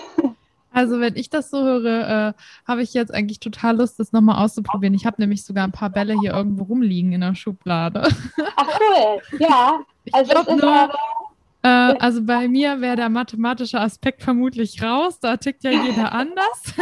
Also 0.72 1.00
wenn 1.00 1.16
ich 1.16 1.28
das 1.28 1.50
so 1.50 1.62
höre, 1.62 1.84
äh, 2.08 2.32
habe 2.66 2.82
ich 2.82 2.94
jetzt 2.94 3.12
eigentlich 3.12 3.40
total 3.40 3.76
Lust, 3.76 4.00
das 4.00 4.12
nochmal 4.12 4.42
auszuprobieren. 4.42 4.94
Ich 4.94 5.04
habe 5.04 5.20
nämlich 5.20 5.44
sogar 5.44 5.64
ein 5.64 5.72
paar 5.72 5.90
Bälle 5.90 6.14
hier 6.18 6.32
irgendwo 6.32 6.64
rumliegen 6.64 7.12
in 7.12 7.20
der 7.20 7.34
Schublade. 7.34 8.08
Ach 8.56 8.80
cool, 8.80 9.38
ja. 9.38 9.80
Ich 10.04 10.12
also 10.12 10.32
glaub, 10.32 10.48
nur, 10.48 10.90
äh, 11.62 11.68
also 11.68 12.24
bei 12.24 12.48
mir 12.48 12.80
wäre 12.80 12.96
der 12.96 13.08
mathematische 13.08 13.80
Aspekt 13.80 14.22
vermutlich 14.22 14.82
raus. 14.82 15.20
Da 15.20 15.36
tickt 15.36 15.62
ja 15.62 15.70
jeder 15.70 16.12
anders. 16.12 16.74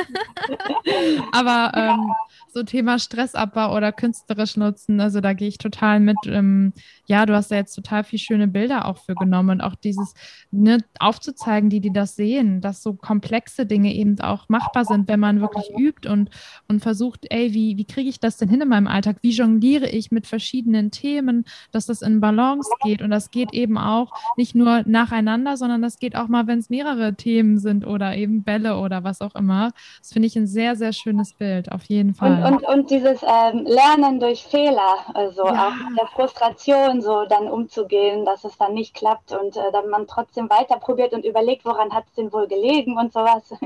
Aber 1.32 1.72
ähm, 1.74 2.10
so 2.52 2.62
Thema 2.62 2.98
Stressabbau 2.98 3.76
oder 3.76 3.92
künstlerisch 3.92 4.56
nutzen, 4.56 5.00
also 5.00 5.20
da 5.20 5.34
gehe 5.34 5.48
ich 5.48 5.58
total 5.58 6.00
mit. 6.00 6.16
Ähm, 6.26 6.72
ja, 7.06 7.26
du 7.26 7.34
hast 7.34 7.50
ja 7.50 7.58
jetzt 7.58 7.74
total 7.74 8.04
viele 8.04 8.20
schöne 8.20 8.48
Bilder 8.48 8.86
auch 8.86 8.98
für 8.98 9.14
genommen 9.14 9.50
und 9.50 9.60
auch 9.60 9.74
dieses 9.74 10.14
ne, 10.50 10.78
aufzuzeigen, 10.98 11.68
die, 11.68 11.80
die 11.80 11.92
das 11.92 12.16
sehen, 12.16 12.60
dass 12.62 12.82
so 12.82 12.94
komplexe 12.94 13.66
Dinge 13.66 13.94
eben 13.94 14.18
auch 14.20 14.48
machbar 14.48 14.86
sind, 14.86 15.08
wenn 15.08 15.20
man 15.20 15.40
wirklich 15.40 15.70
übt 15.76 16.08
und, 16.08 16.30
und 16.68 16.80
versucht, 16.80 17.26
ey, 17.30 17.52
wie, 17.52 17.76
wie 17.76 17.84
kriege 17.84 18.08
ich 18.08 18.20
das 18.20 18.38
denn 18.38 18.48
hin 18.48 18.62
in 18.62 18.68
meinem 18.68 18.86
Alltag? 18.86 19.18
Wie 19.20 19.30
jongliere 19.30 19.88
ich 19.88 20.10
mit 20.10 20.26
verschiedenen 20.26 20.90
Themen, 20.90 21.44
dass 21.70 21.86
das 21.86 22.00
in 22.00 22.20
Balance 22.20 22.70
geht? 22.82 23.02
Und 23.02 23.10
das 23.10 23.30
geht 23.30 23.52
eben 23.52 23.76
auch 23.76 24.12
nicht 24.36 24.54
nur 24.54 24.69
nacheinander, 24.84 25.56
sondern 25.56 25.82
das 25.82 25.98
geht 25.98 26.16
auch 26.16 26.28
mal, 26.28 26.46
wenn 26.46 26.58
es 26.58 26.70
mehrere 26.70 27.14
Themen 27.14 27.58
sind 27.58 27.86
oder 27.86 28.16
eben 28.16 28.42
Bälle 28.42 28.78
oder 28.78 29.04
was 29.04 29.20
auch 29.20 29.34
immer. 29.34 29.70
Das 30.00 30.12
finde 30.12 30.26
ich 30.26 30.36
ein 30.36 30.46
sehr, 30.46 30.76
sehr 30.76 30.92
schönes 30.92 31.34
Bild, 31.34 31.72
auf 31.72 31.84
jeden 31.84 32.14
Fall. 32.14 32.44
Und, 32.44 32.56
und, 32.56 32.64
und 32.64 32.90
dieses 32.90 33.22
ähm, 33.22 33.64
Lernen 33.66 34.20
durch 34.20 34.44
Fehler, 34.44 34.96
also 35.14 35.46
ja. 35.46 35.68
auch 35.68 35.88
mit 35.88 35.98
der 35.98 36.06
Frustration 36.08 37.00
so 37.00 37.24
dann 37.26 37.48
umzugehen, 37.48 38.24
dass 38.24 38.44
es 38.44 38.56
dann 38.58 38.74
nicht 38.74 38.94
klappt 38.94 39.32
und 39.32 39.56
äh, 39.56 39.72
dann 39.72 39.88
man 39.90 40.06
trotzdem 40.06 40.48
weiter 40.50 40.78
probiert 40.78 41.12
und 41.12 41.24
überlegt, 41.24 41.64
woran 41.64 41.92
hat 41.92 42.04
es 42.06 42.14
denn 42.14 42.32
wohl 42.32 42.48
gelegen 42.48 42.98
und 42.98 43.12
sowas. 43.12 43.54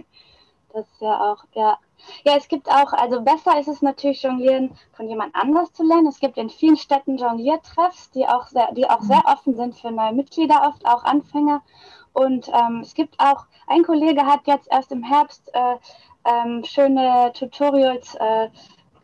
Das 0.75 0.87
ist 0.88 1.03
ja 1.03 1.21
auch, 1.21 1.45
ja. 1.55 1.79
Ja, 2.25 2.37
es 2.37 2.49
gibt 2.49 2.69
auch, 2.69 2.93
also 2.93 3.21
besser 3.21 3.59
ist 3.59 3.69
es 3.69 3.83
natürlich, 3.83 4.23
Jonglieren 4.23 4.77
von 4.93 5.09
jemand 5.09 5.35
anders 5.35 5.73
zu 5.73 5.83
lernen. 5.83 6.07
Es 6.07 6.21
gibt 6.21 6.38
in 6.38 6.51
vielen 6.51 6.77
Städten 6.77 7.17
Jongliertreffs, 7.17 8.11
die 8.11 8.27
auch 8.27 8.47
sehr, 8.49 8.73
die 8.73 8.88
auch 8.88 9.03
sehr 9.03 9.23
offen 9.27 9.55
sind 9.57 9.77
für 9.77 9.90
neue 9.90 10.12
Mitglieder, 10.12 10.69
oft 10.69 10.87
auch 10.87 11.05
Anfänger. 11.05 11.62
Und 12.12 12.49
ähm, 12.49 12.81
es 12.81 12.95
gibt 12.95 13.19
auch, 13.19 13.47
ein 13.67 13.83
Kollege 13.83 14.25
hat 14.25 14.47
jetzt 14.47 14.69
erst 14.71 14.93
im 14.93 15.03
Herbst 15.03 15.51
äh, 15.53 15.77
ähm, 16.25 16.64
schöne 16.64 17.33
Tutorials 17.35 18.14
äh, 18.14 18.49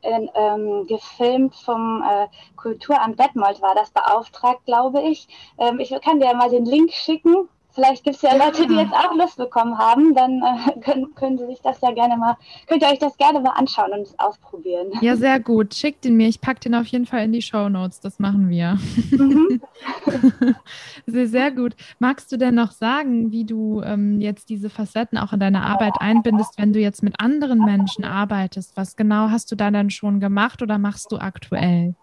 in, 0.03 0.31
ähm, 0.35 0.87
gefilmt 0.87 1.55
vom 1.55 2.03
äh, 2.03 2.29
Kulturamt 2.57 3.19
Detmold 3.19 3.61
war 3.61 3.75
das 3.75 3.91
beauftragt, 3.91 4.65
glaube 4.65 5.03
ich. 5.03 5.29
Ähm, 5.59 5.79
ich 5.81 5.91
kann 6.03 6.21
dir 6.21 6.35
mal 6.35 6.51
den 6.51 6.65
Link 6.65 6.93
schicken. 6.93 7.49
Vielleicht 7.73 8.05
gibt 8.05 8.17
es 8.17 8.23
ja 8.23 8.35
Leute, 8.35 8.67
die 8.67 8.75
jetzt 8.75 8.93
auch 8.93 9.15
Lust 9.15 9.37
bekommen 9.37 9.79
haben, 9.79 10.15
dann 10.15 10.43
äh, 10.43 10.81
können, 10.85 11.15
können 11.15 11.39
Sie 11.39 11.47
sich 11.47 11.61
das 11.63 11.81
ja 11.81 11.93
gerne 11.93 12.17
mal, 12.17 12.37
könnt 12.67 12.83
ihr 12.83 12.89
euch 12.89 12.99
das 12.99 13.17
gerne 13.17 13.41
mal 13.41 13.51
anschauen 13.51 13.93
und 13.93 14.09
ausprobieren. 14.19 14.93
Ja, 15.01 15.17
sehr 15.17 15.41
gut. 15.41 15.75
Schickt 15.75 16.05
ihn 16.05 16.17
mir. 16.17 16.29
Ich 16.29 16.41
packe 16.41 16.61
den 16.61 16.75
auf 16.75 16.87
jeden 16.87 17.07
Fall 17.07 17.25
in 17.25 17.33
die 17.33 17.43
Show 17.43 17.69
Notes. 17.69 18.01
Das 18.01 18.19
machen 18.19 18.49
wir. 18.49 18.79
Mhm. 19.11 19.61
sehr, 21.07 21.27
sehr 21.27 21.51
gut. 21.53 21.75
Magst 21.99 22.33
du 22.33 22.37
denn 22.37 22.55
noch 22.55 22.73
sagen, 22.73 23.31
wie 23.31 23.45
du 23.45 23.83
ähm, 23.83 24.21
jetzt 24.21 24.49
diese 24.49 24.71
Facetten 24.71 25.19
auch 25.19 25.33
in 25.33 25.41
deine 25.41 25.63
Arbeit 25.63 25.95
einbindest, 26.01 26.59
wenn 26.59 26.73
du 26.73 26.81
jetzt 26.81 27.03
mit 27.03 27.21
anderen 27.21 27.65
Menschen 27.65 28.05
arbeitest? 28.05 28.77
Was 28.77 28.97
genau 28.97 29.31
hast 29.31 29.51
du 29.53 29.57
da 29.57 29.71
dann 29.71 29.91
schon 29.91 30.21
gemacht 30.21 30.63
oder 30.63 30.79
machst 30.79 31.13
du 31.13 31.19
aktuell? 31.19 31.95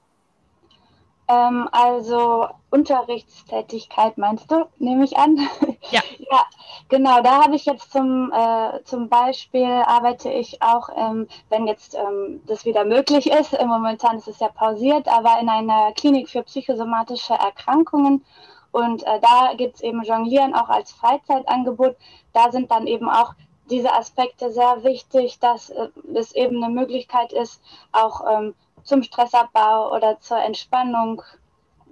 Ähm, 1.27 1.67
also 1.71 2.47
Unterrichtstätigkeit 2.69 4.17
meinst 4.17 4.49
du, 4.51 4.65
nehme 4.77 5.03
ich 5.03 5.17
an? 5.17 5.37
Ja. 5.89 6.01
ja, 6.31 6.43
genau. 6.89 7.21
Da 7.21 7.43
habe 7.43 7.55
ich 7.55 7.65
jetzt 7.65 7.93
zum, 7.93 8.29
äh, 8.33 8.83
zum 8.83 9.07
Beispiel 9.07 9.63
arbeite 9.63 10.29
ich 10.29 10.61
auch, 10.61 10.89
ähm, 10.97 11.29
wenn 11.47 11.65
jetzt 11.65 11.95
ähm, 11.95 12.41
das 12.45 12.65
wieder 12.65 12.83
möglich 12.83 13.31
ist, 13.31 13.53
momentan 13.53 14.17
ist 14.17 14.27
es 14.27 14.41
ja 14.41 14.49
pausiert, 14.49 15.07
aber 15.07 15.39
in 15.39 15.47
einer 15.47 15.93
Klinik 15.93 16.29
für 16.29 16.43
psychosomatische 16.43 17.35
Erkrankungen. 17.35 18.25
Und 18.71 19.03
äh, 19.03 19.19
da 19.21 19.53
gibt 19.55 19.75
es 19.75 19.81
eben 19.81 20.03
Jonglieren 20.03 20.53
auch 20.53 20.67
als 20.67 20.91
Freizeitangebot. 20.91 21.95
Da 22.33 22.51
sind 22.51 22.69
dann 22.69 22.85
eben 22.85 23.09
auch 23.09 23.33
diese 23.69 23.93
Aspekte 23.93 24.51
sehr 24.51 24.83
wichtig, 24.83 25.39
dass 25.39 25.69
äh, 25.69 25.87
es 26.13 26.33
eben 26.33 26.61
eine 26.61 26.73
Möglichkeit 26.73 27.31
ist, 27.33 27.61
auch 27.91 28.21
ähm, 28.29 28.55
zum 28.87 29.03
Stressabbau 29.03 29.93
oder 29.95 30.19
zur 30.19 30.39
Entspannung. 30.39 31.21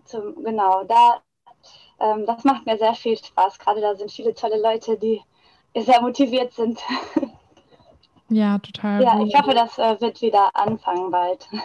Zum, 0.06 0.44
genau, 0.44 0.84
da, 0.86 1.22
ähm, 2.00 2.26
das 2.26 2.44
macht 2.44 2.66
mir 2.66 2.78
sehr 2.78 2.94
viel 2.94 3.18
Spaß. 3.18 3.60
Gerade 3.60 3.82
da 3.82 3.96
sind 3.96 4.12
viele 4.12 4.34
tolle 4.34 4.62
Leute, 4.62 4.98
die 4.98 5.22
sehr 5.76 6.02
motiviert 6.02 6.54
sind. 6.54 6.80
Ja, 8.30 8.58
total. 8.58 9.04
Ja, 9.04 9.20
ich 9.22 9.36
hoffe, 9.36 9.54
das 9.54 9.78
äh, 9.78 10.02
wird 10.02 10.20
wieder 10.22 10.50
anfangen 10.56 11.12
bald. 11.12 11.48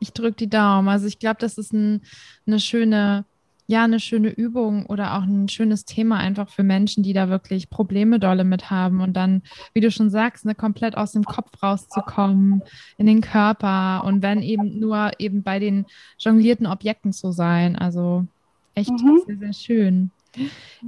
Ich 0.00 0.12
drücke 0.12 0.36
die 0.36 0.48
Daumen. 0.48 0.88
Also 0.88 1.08
ich 1.08 1.18
glaube, 1.18 1.38
das 1.40 1.58
ist 1.58 1.72
ein, 1.72 2.02
eine 2.46 2.60
schöne 2.60 3.24
ja 3.68 3.84
eine 3.84 4.00
schöne 4.00 4.30
Übung 4.30 4.86
oder 4.86 5.14
auch 5.14 5.22
ein 5.22 5.48
schönes 5.48 5.84
Thema 5.84 6.16
einfach 6.16 6.48
für 6.48 6.62
Menschen, 6.62 7.02
die 7.02 7.12
da 7.12 7.28
wirklich 7.28 7.68
Probleme 7.68 8.18
dolle 8.18 8.44
mit 8.44 8.70
haben 8.70 9.02
und 9.02 9.12
dann, 9.12 9.42
wie 9.74 9.80
du 9.80 9.90
schon 9.90 10.08
sagst, 10.08 10.46
ne, 10.46 10.54
komplett 10.54 10.96
aus 10.96 11.12
dem 11.12 11.24
Kopf 11.24 11.62
rauszukommen 11.62 12.62
in 12.96 13.06
den 13.06 13.20
Körper 13.20 14.02
und 14.04 14.22
wenn 14.22 14.42
eben 14.42 14.80
nur 14.80 15.12
eben 15.18 15.42
bei 15.42 15.58
den 15.58 15.84
jonglierten 16.18 16.66
Objekten 16.66 17.12
zu 17.12 17.30
sein. 17.30 17.76
Also 17.76 18.26
echt 18.74 18.90
mhm. 18.90 19.20
sehr, 19.26 19.36
sehr 19.36 19.52
schön. 19.52 20.10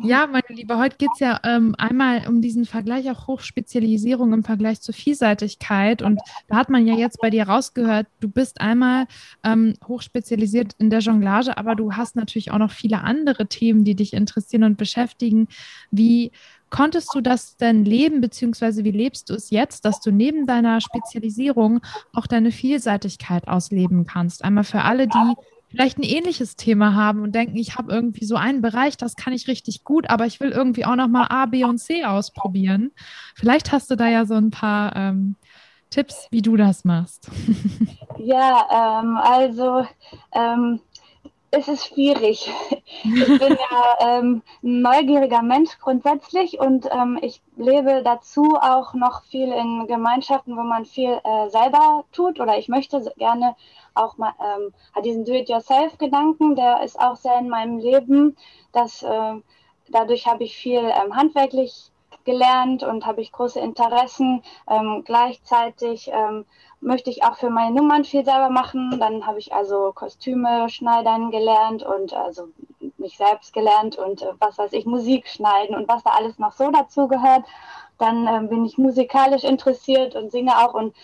Ja, 0.02 0.26
meine 0.26 0.44
Liebe, 0.48 0.78
heute 0.78 0.96
geht 0.96 1.10
es 1.14 1.20
ja 1.20 1.40
ähm, 1.44 1.74
einmal 1.78 2.28
um 2.28 2.40
diesen 2.40 2.64
Vergleich 2.64 3.10
auch 3.10 3.26
Hochspezialisierung 3.26 4.32
im 4.32 4.44
Vergleich 4.44 4.80
zur 4.80 4.94
Vielseitigkeit. 4.94 6.02
Und 6.02 6.20
da 6.48 6.56
hat 6.56 6.68
man 6.68 6.86
ja 6.86 6.94
jetzt 6.94 7.20
bei 7.20 7.30
dir 7.30 7.48
rausgehört, 7.48 8.06
du 8.20 8.28
bist 8.28 8.60
einmal 8.60 9.06
ähm, 9.42 9.74
hochspezialisiert 9.86 10.74
in 10.78 10.90
der 10.90 11.00
Jonglage, 11.00 11.56
aber 11.56 11.74
du 11.74 11.92
hast 11.92 12.16
natürlich 12.16 12.50
auch 12.52 12.58
noch 12.58 12.70
viele 12.70 13.02
andere 13.02 13.46
Themen, 13.46 13.84
die 13.84 13.94
dich 13.94 14.12
interessieren 14.12 14.64
und 14.64 14.76
beschäftigen. 14.76 15.48
Wie 15.90 16.30
konntest 16.70 17.12
du 17.14 17.20
das 17.20 17.56
denn 17.56 17.84
leben, 17.84 18.20
beziehungsweise 18.20 18.84
wie 18.84 18.92
lebst 18.92 19.28
du 19.28 19.34
es 19.34 19.50
jetzt, 19.50 19.84
dass 19.84 20.00
du 20.00 20.12
neben 20.12 20.46
deiner 20.46 20.80
Spezialisierung 20.80 21.80
auch 22.12 22.26
deine 22.26 22.52
Vielseitigkeit 22.52 23.48
ausleben 23.48 24.06
kannst? 24.06 24.44
Einmal 24.44 24.64
für 24.64 24.82
alle, 24.82 25.08
die 25.08 25.34
vielleicht 25.70 25.98
ein 25.98 26.02
ähnliches 26.02 26.56
Thema 26.56 26.94
haben 26.94 27.22
und 27.22 27.34
denken, 27.34 27.56
ich 27.56 27.76
habe 27.76 27.92
irgendwie 27.92 28.24
so 28.24 28.36
einen 28.36 28.60
Bereich, 28.60 28.96
das 28.96 29.16
kann 29.16 29.32
ich 29.32 29.48
richtig 29.48 29.84
gut, 29.84 30.10
aber 30.10 30.26
ich 30.26 30.40
will 30.40 30.50
irgendwie 30.50 30.84
auch 30.84 30.96
noch 30.96 31.08
mal 31.08 31.26
A, 31.30 31.46
B 31.46 31.64
und 31.64 31.78
C 31.78 32.04
ausprobieren. 32.04 32.90
Vielleicht 33.36 33.72
hast 33.72 33.90
du 33.90 33.96
da 33.96 34.08
ja 34.08 34.26
so 34.26 34.34
ein 34.34 34.50
paar 34.50 34.94
ähm, 34.96 35.36
Tipps, 35.90 36.28
wie 36.30 36.42
du 36.42 36.56
das 36.56 36.84
machst. 36.84 37.30
Ja, 38.22 39.00
ähm, 39.00 39.16
also 39.16 39.86
ähm, 40.32 40.80
es 41.50 41.68
ist 41.68 41.86
schwierig. 41.86 42.50
Ich 43.02 43.38
bin 43.38 43.56
ja 43.70 44.18
ähm, 44.18 44.42
ein 44.62 44.82
neugieriger 44.82 45.40
Mensch 45.40 45.78
grundsätzlich 45.80 46.60
und 46.60 46.86
ähm, 46.92 47.18
ich 47.22 47.40
lebe 47.56 48.02
dazu 48.02 48.58
auch 48.60 48.92
noch 48.92 49.22
viel 49.24 49.50
in 49.52 49.86
Gemeinschaften, 49.86 50.54
wo 50.56 50.62
man 50.62 50.84
viel 50.84 51.18
äh, 51.24 51.48
selber 51.48 52.04
tut 52.12 52.40
oder 52.40 52.58
ich 52.58 52.68
möchte 52.68 53.00
gerne 53.16 53.56
auch 53.94 54.18
mal 54.18 54.34
ähm, 54.38 54.74
diesen 55.02 55.24
Do-it-yourself-Gedanken, 55.24 56.56
der 56.56 56.82
ist 56.82 57.00
auch 57.00 57.16
sehr 57.16 57.38
in 57.38 57.48
meinem 57.48 57.78
Leben. 57.78 58.36
Dass, 58.72 59.02
äh, 59.02 59.34
dadurch 59.88 60.26
habe 60.26 60.44
ich 60.44 60.56
viel 60.56 60.80
ähm, 60.80 61.16
handwerklich 61.16 61.90
gelernt 62.24 62.82
und 62.82 63.06
habe 63.06 63.22
ich 63.22 63.32
große 63.32 63.60
Interessen. 63.60 64.42
Ähm, 64.68 65.04
gleichzeitig 65.06 66.10
ähm, 66.12 66.44
möchte 66.80 67.10
ich 67.10 67.22
auch 67.22 67.36
für 67.36 67.50
meine 67.50 67.74
Nummern 67.74 68.04
viel 68.04 68.24
selber 68.24 68.48
machen. 68.48 68.98
Dann 68.98 69.26
habe 69.26 69.38
ich 69.38 69.52
also 69.52 69.92
Kostüme 69.94 70.68
schneidern 70.68 71.30
gelernt 71.30 71.82
und 71.82 72.12
also 72.14 72.48
mich 72.98 73.16
selbst 73.16 73.52
gelernt 73.52 73.96
und 73.96 74.22
äh, 74.22 74.32
was 74.38 74.58
weiß 74.58 74.72
ich, 74.72 74.86
Musik 74.86 75.28
schneiden 75.28 75.76
und 75.76 75.88
was 75.88 76.02
da 76.02 76.10
alles 76.10 76.38
noch 76.38 76.52
so 76.52 76.70
dazu 76.70 77.08
gehört. 77.08 77.44
Dann 77.98 78.26
äh, 78.26 78.46
bin 78.46 78.64
ich 78.64 78.78
musikalisch 78.78 79.44
interessiert 79.44 80.14
und 80.14 80.30
singe 80.30 80.56
auch 80.58 80.74
und 80.74 80.94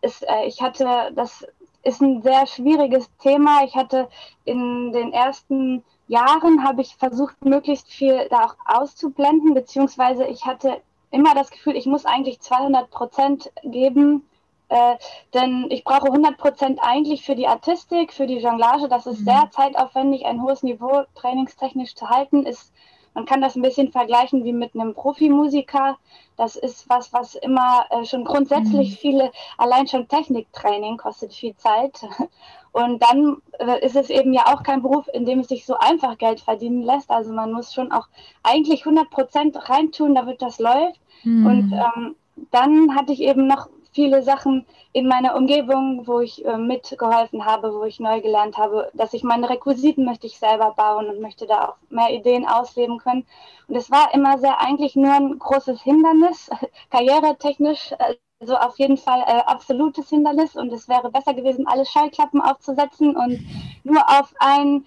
es, 0.00 0.22
äh, 0.22 0.44
ich 0.46 0.62
hatte 0.62 1.12
das 1.14 1.46
ist 1.82 2.00
ein 2.00 2.22
sehr 2.22 2.46
schwieriges 2.46 3.10
Thema. 3.18 3.62
Ich 3.64 3.76
hatte 3.76 4.08
in 4.44 4.92
den 4.92 5.12
ersten 5.12 5.84
Jahren 6.08 6.64
habe 6.64 6.82
ich 6.82 6.96
versucht, 6.96 7.44
möglichst 7.44 7.88
viel 7.88 8.26
da 8.30 8.46
auch 8.46 8.56
auszublenden, 8.64 9.54
beziehungsweise 9.54 10.24
ich 10.24 10.44
hatte 10.44 10.80
immer 11.10 11.34
das 11.34 11.50
Gefühl, 11.50 11.76
ich 11.76 11.86
muss 11.86 12.06
eigentlich 12.06 12.40
200 12.40 12.90
Prozent 12.90 13.52
geben, 13.62 14.24
äh, 14.68 14.96
denn 15.32 15.66
ich 15.70 15.84
brauche 15.84 16.06
100 16.06 16.36
Prozent 16.36 16.78
eigentlich 16.82 17.24
für 17.24 17.34
die 17.34 17.46
Artistik, 17.46 18.12
für 18.12 18.26
die 18.26 18.38
Jonglage. 18.38 18.88
Das 18.88 19.06
ist 19.06 19.20
mhm. 19.20 19.24
sehr 19.24 19.50
zeitaufwendig, 19.50 20.26
ein 20.26 20.42
hohes 20.42 20.62
Niveau 20.62 21.04
trainingstechnisch 21.14 21.94
zu 21.94 22.08
halten, 22.08 22.44
ist 22.44 22.72
man 23.14 23.26
kann 23.26 23.40
das 23.40 23.54
ein 23.54 23.62
bisschen 23.62 23.92
vergleichen 23.92 24.44
wie 24.44 24.52
mit 24.52 24.74
einem 24.74 24.92
Profimusiker. 24.92 25.96
Das 26.36 26.56
ist 26.56 26.88
was, 26.88 27.12
was 27.12 27.36
immer 27.36 27.86
äh, 27.90 28.04
schon 28.04 28.24
grundsätzlich 28.24 28.90
mhm. 28.90 28.96
viele, 28.96 29.32
allein 29.56 29.86
schon 29.86 30.08
Techniktraining 30.08 30.96
kostet 30.96 31.32
viel 31.32 31.56
Zeit. 31.56 32.00
Und 32.72 33.00
dann 33.04 33.36
äh, 33.60 33.86
ist 33.86 33.94
es 33.94 34.10
eben 34.10 34.32
ja 34.32 34.52
auch 34.52 34.64
kein 34.64 34.82
Beruf, 34.82 35.06
in 35.14 35.24
dem 35.24 35.40
es 35.40 35.48
sich 35.48 35.64
so 35.64 35.76
einfach 35.78 36.18
Geld 36.18 36.40
verdienen 36.40 36.82
lässt. 36.82 37.08
Also 37.08 37.32
man 37.32 37.52
muss 37.52 37.72
schon 37.72 37.92
auch 37.92 38.08
eigentlich 38.42 38.80
100 38.80 39.08
Prozent 39.10 39.68
reintun, 39.70 40.16
damit 40.16 40.42
das 40.42 40.58
läuft. 40.58 41.00
Mhm. 41.22 41.46
Und 41.46 41.72
ähm, 41.72 42.16
dann 42.50 42.96
hatte 42.96 43.12
ich 43.12 43.20
eben 43.20 43.46
noch 43.46 43.68
viele 43.94 44.22
Sachen 44.22 44.66
in 44.92 45.06
meiner 45.06 45.36
Umgebung, 45.36 46.06
wo 46.06 46.20
ich 46.20 46.44
äh, 46.44 46.58
mitgeholfen 46.58 47.44
habe, 47.44 47.72
wo 47.72 47.84
ich 47.84 48.00
neu 48.00 48.20
gelernt 48.20 48.58
habe, 48.58 48.90
dass 48.92 49.14
ich 49.14 49.22
meine 49.22 49.48
Requisiten 49.48 50.04
möchte 50.04 50.26
ich 50.26 50.38
selber 50.38 50.72
bauen 50.76 51.08
und 51.08 51.20
möchte 51.20 51.46
da 51.46 51.68
auch 51.68 51.76
mehr 51.90 52.10
Ideen 52.12 52.46
ausleben 52.46 52.98
können. 52.98 53.24
Und 53.68 53.76
es 53.76 53.90
war 53.90 54.12
immer 54.12 54.38
sehr 54.38 54.60
eigentlich 54.60 54.96
nur 54.96 55.12
ein 55.12 55.38
großes 55.38 55.80
Hindernis, 55.82 56.50
karrieretechnisch, 56.90 57.94
also 58.40 58.56
auf 58.56 58.78
jeden 58.78 58.96
Fall 58.96 59.20
äh, 59.20 59.42
absolutes 59.46 60.08
Hindernis. 60.08 60.56
Und 60.56 60.72
es 60.72 60.88
wäre 60.88 61.10
besser 61.10 61.34
gewesen, 61.34 61.66
alle 61.66 61.86
Schallklappen 61.86 62.40
aufzusetzen 62.40 63.16
und 63.16 63.40
nur 63.84 64.02
auf 64.08 64.34
ein 64.40 64.84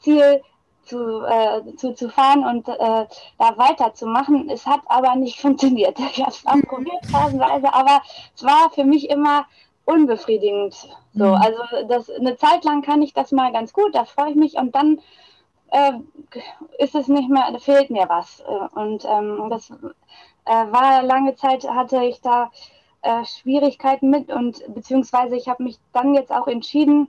Ziel 0.00 0.42
zu, 0.86 1.24
äh, 1.24 1.76
zu, 1.76 1.94
zu 1.94 2.08
fahren 2.08 2.44
und 2.44 2.68
äh, 2.68 3.06
da 3.38 3.58
weiterzumachen. 3.58 4.48
Es 4.48 4.66
hat 4.66 4.80
aber 4.86 5.16
nicht 5.16 5.40
funktioniert. 5.42 5.98
Ich 5.98 6.20
habe 6.20 6.30
es 6.30 6.46
auch 6.46 6.60
probiert 6.68 7.04
phasenweise, 7.06 7.72
aber 7.72 8.02
es 8.34 8.44
war 8.44 8.70
für 8.70 8.84
mich 8.84 9.10
immer 9.10 9.46
unbefriedigend. 9.84 10.74
So, 11.14 11.26
mhm. 11.26 11.34
also 11.34 11.58
das, 11.88 12.10
eine 12.10 12.36
Zeit 12.36 12.64
lang 12.64 12.82
kann 12.82 13.02
ich 13.02 13.14
das 13.14 13.32
mal 13.32 13.52
ganz 13.52 13.72
gut, 13.72 13.94
da 13.94 14.04
freue 14.04 14.30
ich 14.30 14.36
mich 14.36 14.56
und 14.56 14.74
dann 14.74 15.00
äh, 15.70 15.92
ist 16.78 16.94
es 16.94 17.08
nicht 17.08 17.28
mehr, 17.28 17.46
fehlt 17.60 17.90
mir 17.90 18.08
was. 18.08 18.40
Äh, 18.40 18.78
und 18.78 19.04
ähm, 19.04 19.48
das 19.50 19.70
äh, 19.70 20.72
war 20.72 21.02
lange 21.02 21.34
Zeit, 21.36 21.68
hatte 21.68 22.02
ich 22.04 22.20
da 22.20 22.50
äh, 23.02 23.24
Schwierigkeiten 23.24 24.10
mit 24.10 24.30
und 24.30 24.62
beziehungsweise 24.74 25.36
ich 25.36 25.48
habe 25.48 25.62
mich 25.62 25.78
dann 25.92 26.14
jetzt 26.14 26.32
auch 26.32 26.48
entschieden, 26.48 27.08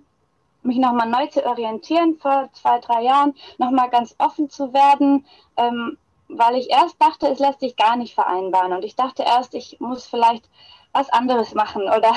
mich 0.64 0.78
nochmal 0.78 1.10
neu 1.10 1.28
zu 1.28 1.46
orientieren 1.46 2.18
vor 2.20 2.50
zwei, 2.54 2.80
drei 2.80 3.04
Jahren, 3.04 3.36
nochmal 3.58 3.90
ganz 3.90 4.16
offen 4.18 4.50
zu 4.50 4.74
werden, 4.74 5.26
ähm, 5.56 5.98
weil 6.28 6.56
ich 6.56 6.70
erst 6.70 7.02
dachte, 7.02 7.28
es 7.28 7.40
lässt 7.40 7.62
sich 7.62 7.76
gar 7.76 7.96
nicht 7.96 8.14
vereinbaren. 8.14 8.74
Und 8.74 8.84
ich 8.84 8.96
dachte 8.96 9.24
erst, 9.24 9.54
ich 9.54 9.80
muss 9.80 10.06
vielleicht 10.06 10.50
was 10.92 11.10
anderes 11.10 11.54
machen. 11.54 11.84
Oder 11.98 12.14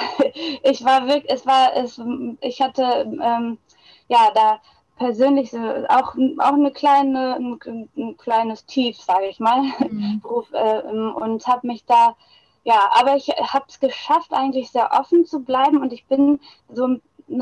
ich 0.63 0.85
war 0.85 1.07
wirklich, 1.07 1.31
es 1.33 1.47
war, 1.47 1.75
es, 1.77 2.01
ich 2.41 2.61
hatte 2.61 2.83
ähm, 3.23 3.59
ja 4.09 4.31
da 4.35 4.61
persönlich 4.97 5.51
so 5.51 5.59
auch, 5.89 6.15
auch 6.39 6.53
eine 6.53 6.73
kleine, 6.73 7.37
ein, 7.37 7.89
ein 7.97 8.17
kleines 8.19 8.67
Tief, 8.67 9.01
sage 9.01 9.27
ich 9.29 9.41
mal, 9.41 9.63
mhm. 9.63 10.23
äh, 10.53 10.83
und 10.83 11.47
habe 11.47 11.67
mich 11.67 11.85
da 11.87 12.17
ja, 12.63 12.91
aber 12.93 13.17
ich 13.17 13.29
habe 13.29 13.65
es 13.69 13.81
geschafft, 13.81 14.33
eigentlich 14.33 14.71
sehr 14.71 14.93
offen 14.93 15.25
zu 15.25 15.41
bleiben 15.41 15.81
und 15.81 15.93
ich 15.95 16.05
bin 16.07 16.41
so 16.69 16.99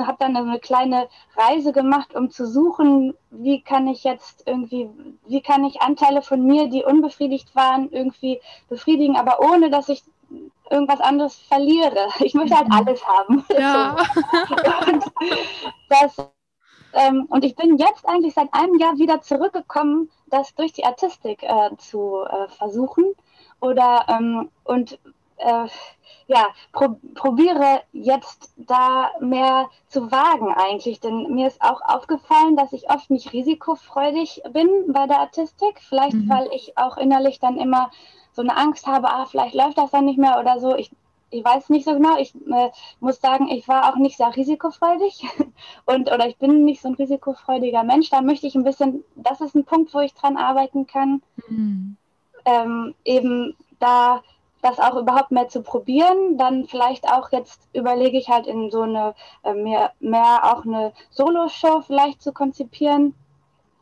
habe 0.07 0.18
dann 0.20 0.37
eine 0.37 0.59
kleine 0.59 1.09
Reise 1.37 1.72
gemacht, 1.72 2.14
um 2.14 2.31
zu 2.31 2.46
suchen, 2.46 3.14
wie 3.31 3.62
kann 3.62 3.88
ich 3.88 4.05
jetzt 4.05 4.44
irgendwie, 4.46 4.90
wie 5.27 5.40
kann 5.40 5.64
ich 5.64 5.81
Anteile 5.81 6.22
von 6.22 6.44
mir, 6.44 6.68
die 6.68 6.85
unbefriedigt 6.85 7.55
waren, 7.55 7.90
irgendwie 7.90 8.40
befriedigen, 8.68 9.16
aber 9.16 9.40
ohne 9.40 9.70
dass 9.70 9.88
ich 9.88 10.03
irgendwas 10.70 11.01
anderes 11.01 11.37
verliere. 11.37 12.09
Ich 12.20 12.35
möchte 12.35 12.57
halt 12.57 12.68
mhm. 12.68 12.74
alles 12.74 13.07
haben. 13.07 13.44
Ja. 13.59 13.96
und, 14.87 15.05
das, 15.88 16.16
ähm, 16.92 17.27
und 17.31 17.44
ich 17.44 17.57
bin 17.57 17.79
jetzt 17.79 18.07
eigentlich 18.07 18.35
seit 18.35 18.53
einem 18.53 18.79
Jahr 18.79 18.98
wieder 18.98 19.22
zurückgekommen, 19.22 20.11
das 20.27 20.55
durch 20.55 20.72
die 20.72 20.85
Artistik 20.85 21.42
äh, 21.42 21.70
zu 21.79 22.24
äh, 22.24 22.48
versuchen. 22.48 23.14
Oder 23.61 24.05
ähm, 24.09 24.51
und 24.64 24.98
äh, 25.38 25.68
ja, 26.29 26.48
pro, 26.72 26.96
probiere 27.14 27.81
jetzt 27.92 28.53
da 28.57 29.11
mehr 29.18 29.70
zu 29.88 30.12
wagen 30.12 30.53
eigentlich. 30.55 31.01
Denn 31.01 31.35
mir 31.35 31.46
ist 31.46 31.62
auch 31.62 31.81
aufgefallen, 31.81 32.57
dass 32.57 32.72
ich 32.72 32.90
oft 32.90 33.11
nicht 33.11 33.33
risikofreudig 33.33 34.42
bin 34.53 34.68
bei 34.88 35.07
der 35.07 35.20
Artistik. 35.20 35.81
Vielleicht, 35.81 36.14
mhm. 36.14 36.29
weil 36.29 36.48
ich 36.55 36.77
auch 36.77 36.98
innerlich 36.98 37.40
dann 37.40 37.57
immer 37.57 37.90
so 38.33 38.42
eine 38.42 38.57
Angst 38.57 38.87
habe, 38.87 39.09
ah, 39.09 39.24
vielleicht 39.24 39.55
läuft 39.55 39.79
das 39.79 39.90
dann 39.90 40.05
nicht 40.05 40.18
mehr 40.18 40.38
oder 40.38 40.61
so. 40.61 40.77
Ich, 40.77 40.90
ich 41.31 41.42
weiß 41.42 41.70
nicht 41.70 41.87
so 41.87 41.94
genau. 41.94 42.18
Ich 42.18 42.35
äh, 42.35 42.70
muss 43.01 43.22
sagen, 43.22 43.48
ich 43.48 43.66
war 43.66 43.90
auch 43.90 43.96
nicht 43.96 44.18
sehr 44.18 44.37
risikofreudig 44.37 45.24
und 45.87 46.12
oder 46.12 46.29
ich 46.29 46.37
bin 46.37 46.66
nicht 46.66 46.83
so 46.83 46.88
ein 46.88 46.94
risikofreudiger 46.94 47.85
Mensch. 47.85 48.11
Da 48.11 48.20
möchte 48.20 48.46
ich 48.46 48.55
ein 48.55 48.64
bisschen, 48.64 49.03
das 49.16 49.40
ist 49.40 49.55
ein 49.55 49.64
Punkt, 49.64 49.94
wo 49.94 50.01
ich 50.01 50.12
dran 50.12 50.37
arbeiten 50.37 50.87
kann. 50.87 51.22
Mhm. 51.48 51.96
Ähm, 52.44 52.94
eben 53.05 53.57
da 53.79 54.22
das 54.62 54.79
auch 54.79 54.97
überhaupt 54.97 55.31
mehr 55.31 55.49
zu 55.49 55.62
probieren. 55.62 56.37
Dann 56.38 56.66
vielleicht 56.66 57.09
auch 57.11 57.31
jetzt 57.33 57.68
überlege 57.73 58.18
ich 58.18 58.29
halt 58.29 58.47
in 58.47 58.71
so 58.71 58.83
eine, 58.83 59.14
äh, 59.42 59.55
mehr, 59.55 59.92
mehr 60.01 60.40
auch 60.44 60.64
eine 60.64 60.92
Solo-Show 61.11 61.83
vielleicht 61.83 62.23
zu 62.23 62.33
konzipieren, 62.33 63.14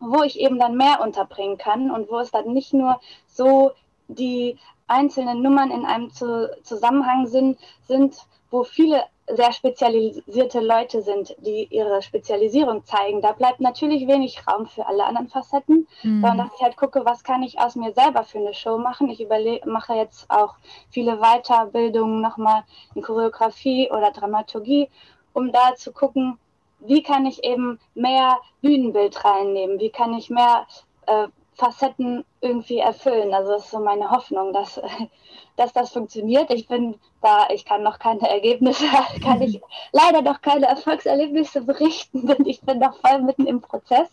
wo 0.01 0.23
ich 0.23 0.39
eben 0.41 0.59
dann 0.59 0.77
mehr 0.77 1.01
unterbringen 1.01 1.59
kann 1.59 1.91
und 1.91 2.11
wo 2.11 2.19
es 2.19 2.31
dann 2.31 2.53
nicht 2.53 2.73
nur 2.73 3.01
so 3.27 3.73
die 4.09 4.59
einzelnen 4.87 5.43
Nummern 5.43 5.71
in 5.71 5.85
einem 5.85 6.13
zu 6.13 6.51
Zusammenhang 6.63 7.27
sind, 7.27 7.59
sind, 7.87 8.17
wo 8.51 8.63
viele 8.63 9.05
sehr 9.29 9.53
spezialisierte 9.53 10.61
Leute 10.61 11.03
sind, 11.03 11.35
die 11.41 11.65
ihre 11.65 12.01
Spezialisierung 12.01 12.85
zeigen. 12.85 13.21
Da 13.21 13.33
bleibt 13.33 13.61
natürlich 13.61 14.07
wenig 14.07 14.47
Raum 14.47 14.67
für 14.67 14.87
alle 14.87 15.05
anderen 15.05 15.29
Facetten, 15.29 15.89
mhm. 16.03 16.21
sondern 16.21 16.39
dass 16.39 16.55
ich 16.57 16.63
halt 16.63 16.77
gucke, 16.77 17.05
was 17.05 17.25
kann 17.25 17.43
ich 17.43 17.59
aus 17.59 17.75
mir 17.75 17.93
selber 17.93 18.23
für 18.23 18.39
eine 18.39 18.55
Show 18.55 18.79
machen. 18.79 19.11
Ich 19.11 19.27
mache 19.65 19.95
jetzt 19.95 20.31
auch 20.31 20.55
viele 20.91 21.19
Weiterbildungen 21.19 22.21
nochmal 22.21 22.63
in 22.95 23.03
Choreografie 23.03 23.91
oder 23.91 24.13
Dramaturgie, 24.13 24.89
um 25.33 25.51
da 25.51 25.75
zu 25.75 25.93
gucken, 25.93 26.39
wie 26.79 27.03
kann 27.03 27.27
ich 27.27 27.43
eben 27.43 27.81
mehr 27.95 28.39
Bühnenbild 28.63 29.25
reinnehmen, 29.25 29.81
wie 29.81 29.91
kann 29.91 30.15
ich 30.15 30.31
mehr 30.31 30.67
äh, 31.07 31.27
Facetten 31.57 32.25
irgendwie 32.41 32.79
erfüllen. 32.79 33.33
Also 33.33 33.53
das 33.53 33.65
ist 33.65 33.71
so 33.71 33.81
meine 33.81 34.11
Hoffnung, 34.11 34.53
dass, 34.53 34.81
dass 35.57 35.73
das 35.73 35.93
funktioniert. 35.93 36.51
Ich 36.51 36.69
bin 36.69 36.97
da, 37.23 37.49
ich 37.51 37.65
kann 37.65 37.83
noch 37.83 37.99
keine 37.99 38.29
Ergebnisse, 38.29 38.85
kann 39.23 39.43
ich 39.43 39.61
leider 39.93 40.23
noch 40.23 40.41
keine 40.43 40.67
Erfolgserlebnisse 40.67 41.63
berichten, 41.63 42.27
denn 42.27 42.47
ich 42.47 42.61
bin 42.61 42.79
noch 42.79 42.97
voll 43.01 43.23
mitten 43.23 43.47
im 43.47 43.61
Prozess. 43.61 44.09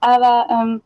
Aber 0.00 0.46
ähm, 0.50 0.82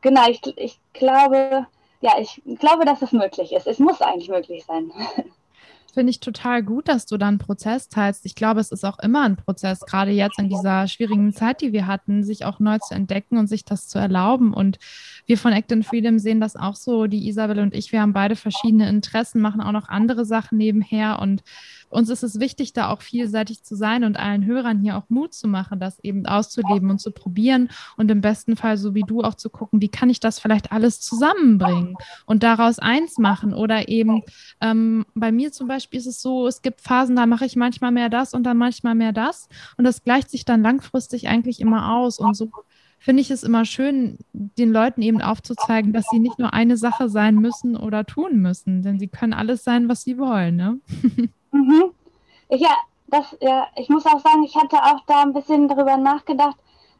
genau, 0.00 0.28
ich, 0.28 0.40
ich 0.58 0.80
glaube, 0.92 1.66
ja, 2.00 2.18
ich 2.18 2.42
glaube, 2.58 2.84
dass 2.84 3.02
es 3.02 3.12
möglich 3.12 3.52
ist. 3.52 3.66
Es 3.66 3.78
muss 3.78 4.02
eigentlich 4.02 4.28
möglich 4.28 4.64
sein. 4.64 4.92
Finde 5.96 6.10
ich 6.10 6.20
total 6.20 6.62
gut, 6.62 6.88
dass 6.88 7.06
du 7.06 7.16
dann 7.16 7.38
Prozess 7.38 7.88
teilst. 7.88 8.26
Ich 8.26 8.34
glaube, 8.34 8.60
es 8.60 8.70
ist 8.70 8.84
auch 8.84 8.98
immer 8.98 9.22
ein 9.22 9.36
Prozess, 9.36 9.80
gerade 9.80 10.10
jetzt 10.10 10.38
in 10.38 10.50
dieser 10.50 10.86
schwierigen 10.88 11.32
Zeit, 11.32 11.62
die 11.62 11.72
wir 11.72 11.86
hatten, 11.86 12.22
sich 12.22 12.44
auch 12.44 12.60
neu 12.60 12.76
zu 12.78 12.92
entdecken 12.94 13.38
und 13.38 13.46
sich 13.46 13.64
das 13.64 13.88
zu 13.88 13.98
erlauben. 13.98 14.52
Und 14.52 14.78
wir 15.26 15.36
von 15.36 15.52
Act 15.52 15.72
in 15.72 15.82
Freedom 15.82 16.18
sehen 16.18 16.40
das 16.40 16.56
auch 16.56 16.76
so. 16.76 17.06
Die 17.06 17.28
Isabel 17.28 17.58
und 17.58 17.74
ich, 17.74 17.92
wir 17.92 18.00
haben 18.00 18.12
beide 18.12 18.36
verschiedene 18.36 18.88
Interessen, 18.88 19.40
machen 19.40 19.60
auch 19.60 19.72
noch 19.72 19.88
andere 19.88 20.24
Sachen 20.24 20.56
nebenher. 20.56 21.18
Und 21.20 21.42
uns 21.88 22.10
ist 22.10 22.22
es 22.22 22.40
wichtig, 22.40 22.72
da 22.72 22.90
auch 22.90 23.02
vielseitig 23.02 23.62
zu 23.62 23.76
sein 23.76 24.04
und 24.04 24.18
allen 24.18 24.44
Hörern 24.44 24.80
hier 24.80 24.96
auch 24.96 25.08
Mut 25.08 25.34
zu 25.34 25.48
machen, 25.48 25.80
das 25.80 25.98
eben 26.00 26.26
auszuleben 26.26 26.90
und 26.90 27.00
zu 27.00 27.10
probieren 27.10 27.70
und 27.96 28.10
im 28.10 28.20
besten 28.20 28.56
Fall, 28.56 28.76
so 28.76 28.94
wie 28.94 29.02
du, 29.02 29.22
auch 29.22 29.34
zu 29.34 29.50
gucken, 29.50 29.80
wie 29.80 29.88
kann 29.88 30.10
ich 30.10 30.20
das 30.20 30.38
vielleicht 30.38 30.72
alles 30.72 31.00
zusammenbringen 31.00 31.96
und 32.24 32.42
daraus 32.42 32.78
eins 32.78 33.18
machen. 33.18 33.54
Oder 33.54 33.88
eben 33.88 34.22
ähm, 34.60 35.06
bei 35.14 35.32
mir 35.32 35.52
zum 35.52 35.68
Beispiel 35.68 35.98
ist 35.98 36.06
es 36.06 36.22
so, 36.22 36.46
es 36.46 36.62
gibt 36.62 36.80
Phasen, 36.80 37.16
da 37.16 37.26
mache 37.26 37.46
ich 37.46 37.56
manchmal 37.56 37.92
mehr 37.92 38.08
das 38.08 38.34
und 38.34 38.44
dann 38.44 38.56
manchmal 38.56 38.94
mehr 38.94 39.12
das. 39.12 39.48
Und 39.76 39.84
das 39.84 40.02
gleicht 40.02 40.30
sich 40.30 40.44
dann 40.44 40.62
langfristig 40.62 41.28
eigentlich 41.28 41.60
immer 41.60 41.94
aus. 41.94 42.18
Und 42.18 42.34
so 42.34 42.50
finde 42.98 43.22
ich 43.22 43.30
es 43.30 43.42
immer 43.42 43.64
schön, 43.64 44.18
den 44.32 44.72
Leuten 44.72 45.02
eben 45.02 45.22
aufzuzeigen, 45.22 45.92
dass 45.92 46.06
sie 46.10 46.18
nicht 46.18 46.38
nur 46.38 46.52
eine 46.52 46.76
Sache 46.76 47.08
sein 47.08 47.36
müssen 47.36 47.76
oder 47.76 48.04
tun 48.04 48.40
müssen, 48.40 48.82
denn 48.82 48.98
sie 48.98 49.08
können 49.08 49.32
alles 49.32 49.64
sein, 49.64 49.88
was 49.88 50.02
sie 50.02 50.18
wollen. 50.18 50.56
Ne? 50.56 50.80
Mhm. 51.52 51.84
Ja, 52.50 52.76
das, 53.06 53.34
ja, 53.40 53.66
ich 53.76 53.88
muss 53.88 54.04
auch 54.04 54.20
sagen, 54.20 54.42
ich 54.44 54.56
hatte 54.56 54.76
auch 54.76 55.00
da 55.06 55.22
ein 55.22 55.32
bisschen 55.32 55.68
darüber 55.68 55.96
nachgedacht. 55.96 56.56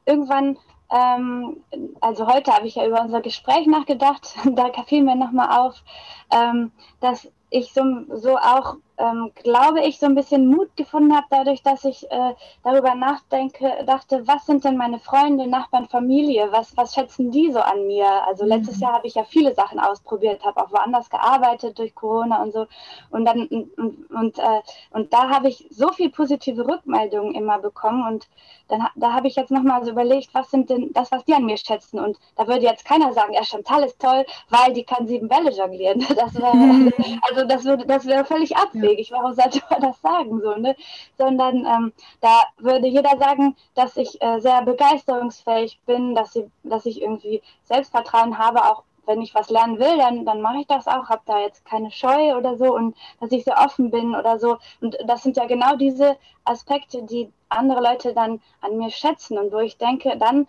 Irgendwann, 0.07 0.57
ähm, 0.91 1.59
also 2.01 2.27
heute 2.27 2.53
habe 2.53 2.67
ich 2.67 2.77
ja 2.77 2.87
über 2.87 3.03
unser 3.03 3.21
Gespräch 3.21 3.67
nachgedacht, 3.67 4.35
da 4.55 4.73
fiel 4.85 5.03
mir 5.03 5.17
nochmal 5.17 5.59
auf, 5.59 5.83
ähm, 6.31 6.73
dass 7.01 7.29
ich 7.51 7.73
so, 7.73 7.83
so 8.15 8.39
auch 8.39 8.77
ähm, 8.99 9.31
glaube 9.43 9.83
ich, 9.83 9.99
so 9.99 10.07
ein 10.07 10.15
bisschen 10.15 10.47
Mut 10.47 10.75
gefunden 10.77 11.15
habe, 11.15 11.27
dadurch, 11.31 11.63
dass 11.63 11.85
ich 11.85 12.11
äh, 12.11 12.35
darüber 12.63 12.95
nachdenke, 12.95 13.85
dachte, 13.87 14.27
was 14.27 14.47
sind 14.47 14.65
denn 14.65 14.77
meine 14.77 14.99
Freunde, 14.99 15.47
Nachbarn, 15.47 15.87
Familie, 15.87 16.49
was, 16.51 16.77
was 16.77 16.95
schätzen 16.95 17.31
die 17.31 17.53
so 17.53 17.61
an 17.61 17.87
mir? 17.87 18.07
Also 18.27 18.45
mhm. 18.45 18.51
letztes 18.51 18.81
Jahr 18.81 18.95
habe 18.95 19.07
ich 19.07 19.15
ja 19.15 19.25
viele 19.25 19.55
Sachen 19.55 19.79
ausprobiert, 19.79 20.45
habe 20.45 20.63
auch 20.63 20.73
woanders 20.73 21.11
gearbeitet 21.11 21.79
durch 21.79 21.95
Corona 21.95 22.43
und 22.43 22.53
so. 22.53 22.67
Und 23.11 23.25
dann 23.27 23.47
und, 23.47 24.11
und, 24.11 24.39
äh, 24.39 24.61
und 24.91 25.13
da 25.13 25.29
habe 25.29 25.49
ich 25.49 25.67
so 25.71 25.89
viel 25.93 26.11
positive 26.11 26.67
Rückmeldungen 26.67 27.35
immer 27.35 27.59
bekommen. 27.59 28.07
Und 28.07 28.29
dann 28.69 28.87
da 28.97 29.13
habe 29.13 29.29
ich 29.29 29.37
jetzt 29.37 29.51
nochmal 29.51 29.85
so 29.85 29.91
überlegt, 29.91 30.31
was 30.33 30.51
sind 30.51 30.71
denn 30.71 30.93
das, 30.93 31.13
was 31.13 31.25
die 31.25 31.35
an 31.35 31.45
mir 31.45 31.57
schätzen? 31.57 32.01
Und 32.01 32.19
da 32.37 32.49
würde 32.49 32.63
jetzt 32.63 32.85
keiner 32.85 33.13
sagen, 33.13 33.35
ja, 33.35 33.45
Chantal 33.45 33.85
ist 33.85 34.01
toll, 34.01 34.25
weil 34.49 34.73
die 34.73 34.85
kann 34.85 35.07
sieben 35.07 35.29
Bälle 35.29 35.51
jonglieren. 35.51 36.05
Das 36.17 36.35
wäre, 36.35 36.57
mhm. 36.57 36.93
also 37.29 37.45
das 37.45 37.65
würde, 37.65 37.85
das 37.85 38.07
wäre 38.07 38.25
völlig 38.25 38.57
abwegig. 38.57 38.85
Ja 38.85 38.86
abwegig, 38.87 39.11
warum 39.11 39.35
sollte 39.35 39.61
man 39.71 39.81
das 39.81 40.01
sagen, 40.01 40.41
so, 40.41 40.55
ne? 40.57 40.77
Sondern 41.19 41.67
ähm, 41.67 41.93
da 42.21 42.43
würde 42.59 42.87
jeder 42.87 43.17
sagen, 43.19 43.57
dass 43.75 43.97
ich 43.97 44.21
äh, 44.23 44.41
sehr 44.41 44.63
begeisterungsfähig 44.63 45.81
bin, 45.87 46.15
dass, 46.15 46.37
ich, 46.37 46.47
dass 46.63 46.87
ich 46.87 47.03
irgendwie 47.03 47.43
Selbstvertrauen 47.65 48.39
habe, 48.39 48.65
auch 48.65 48.85
wenn 49.07 49.23
ich 49.23 49.35
was 49.35 49.51
lernen 49.51 49.79
will, 49.79 49.99
dann, 49.99 50.25
dann 50.25 50.41
mache 50.41 50.59
ich 50.59 50.67
das 50.67 50.89
auch, 50.89 51.09
habe 51.09 51.23
da 51.27 51.39
jetzt 51.41 51.65
keine 51.65 51.93
Scheu 51.93 52.37
oder 52.37 52.57
so 52.57 52.75
und 52.75 52.97
dass 53.21 53.31
ich 53.31 53.45
sehr 53.45 53.59
offen 53.59 53.91
bin 53.91 54.17
oder 54.17 54.39
so. 54.41 54.59
Und 54.81 54.97
das 55.07 55.23
sind 55.23 55.37
ja 55.37 55.47
genau 55.47 55.77
diese 55.77 56.17
Aspekte, 56.45 57.05
die 57.05 57.31
andere 57.49 57.81
Leute 57.81 58.15
dann 58.15 58.41
an 58.61 58.77
mir 58.79 58.91
schätzen 58.91 59.39
und 59.39 59.53
wo 59.53 59.59
ich 59.59 59.79
denke, 59.79 60.17
dann 60.19 60.49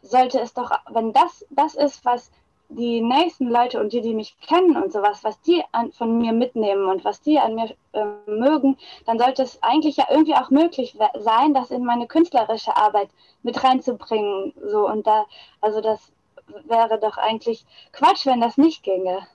sollte 0.00 0.40
es 0.40 0.54
doch, 0.54 0.70
wenn 0.90 1.12
das 1.12 1.44
das 1.50 1.74
ist, 1.74 2.02
was 2.06 2.30
die 2.68 3.00
nächsten 3.00 3.48
Leute 3.48 3.80
und 3.80 3.92
die, 3.92 4.02
die 4.02 4.14
mich 4.14 4.38
kennen 4.40 4.76
und 4.76 4.92
sowas, 4.92 5.24
was 5.24 5.40
die 5.40 5.62
an, 5.72 5.92
von 5.92 6.18
mir 6.18 6.32
mitnehmen 6.32 6.86
und 6.86 7.04
was 7.04 7.20
die 7.22 7.38
an 7.38 7.54
mir 7.54 7.74
äh, 7.92 8.04
mögen, 8.26 8.76
dann 9.06 9.18
sollte 9.18 9.42
es 9.42 9.62
eigentlich 9.62 9.96
ja 9.96 10.06
irgendwie 10.10 10.34
auch 10.34 10.50
möglich 10.50 10.96
sein, 11.18 11.54
das 11.54 11.70
in 11.70 11.84
meine 11.84 12.06
künstlerische 12.06 12.76
Arbeit 12.76 13.08
mit 13.42 13.62
reinzubringen. 13.62 14.52
So 14.66 14.86
und 14.86 15.06
da, 15.06 15.24
also 15.60 15.80
das 15.80 16.12
wäre 16.66 16.98
doch 16.98 17.16
eigentlich 17.16 17.64
Quatsch, 17.92 18.26
wenn 18.26 18.40
das 18.40 18.58
nicht 18.58 18.82
ginge. 18.82 19.26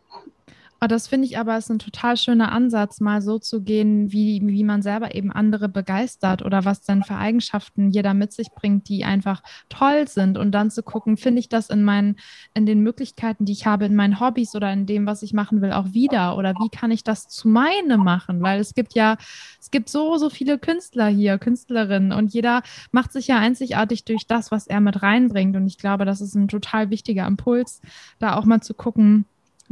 Oh, 0.83 0.87
das 0.87 1.07
finde 1.07 1.27
ich 1.27 1.37
aber 1.37 1.57
ist 1.57 1.71
ein 1.71 1.79
total 1.79 2.17
schöner 2.17 2.51
Ansatz, 2.51 2.99
mal 2.99 3.21
so 3.21 3.39
zu 3.39 3.61
gehen, 3.61 4.11
wie, 4.11 4.41
wie 4.43 4.65
man 4.65 4.81
selber 4.81 5.15
eben 5.15 5.31
andere 5.31 5.69
begeistert 5.69 6.43
oder 6.43 6.65
was 6.65 6.81
denn 6.81 7.03
für 7.03 7.15
Eigenschaften 7.15 7.89
jeder 7.91 8.13
mit 8.13 8.33
sich 8.33 8.49
bringt, 8.51 8.89
die 8.89 9.05
einfach 9.05 9.43
toll 9.69 10.09
sind. 10.09 10.37
Und 10.37 10.51
dann 10.51 10.71
zu 10.71 10.83
gucken, 10.83 11.15
finde 11.15 11.39
ich 11.39 11.47
das 11.47 11.69
in 11.69 11.85
meinen, 11.85 12.17
in 12.53 12.65
den 12.65 12.81
Möglichkeiten, 12.81 13.45
die 13.45 13.53
ich 13.53 13.65
habe, 13.65 13.85
in 13.85 13.95
meinen 13.95 14.19
Hobbys 14.19 14.55
oder 14.55 14.73
in 14.73 14.85
dem, 14.85 15.05
was 15.05 15.23
ich 15.23 15.31
machen 15.31 15.61
will, 15.61 15.71
auch 15.71 15.93
wieder? 15.93 16.35
Oder 16.37 16.53
wie 16.55 16.69
kann 16.69 16.91
ich 16.91 17.05
das 17.05 17.29
zu 17.29 17.47
meine 17.47 17.97
machen? 17.97 18.41
Weil 18.41 18.59
es 18.59 18.73
gibt 18.73 18.93
ja, 18.93 19.15
es 19.61 19.71
gibt 19.71 19.87
so, 19.87 20.17
so 20.17 20.29
viele 20.29 20.59
Künstler 20.59 21.07
hier, 21.07 21.37
Künstlerinnen 21.37 22.11
und 22.11 22.33
jeder 22.33 22.61
macht 22.91 23.13
sich 23.13 23.27
ja 23.27 23.39
einzigartig 23.39 24.03
durch 24.03 24.27
das, 24.27 24.51
was 24.51 24.67
er 24.67 24.81
mit 24.81 25.01
reinbringt. 25.01 25.55
Und 25.55 25.65
ich 25.65 25.77
glaube, 25.77 26.03
das 26.03 26.19
ist 26.19 26.35
ein 26.35 26.49
total 26.49 26.89
wichtiger 26.89 27.25
Impuls, 27.25 27.79
da 28.19 28.35
auch 28.35 28.43
mal 28.43 28.59
zu 28.59 28.73
gucken, 28.73 29.23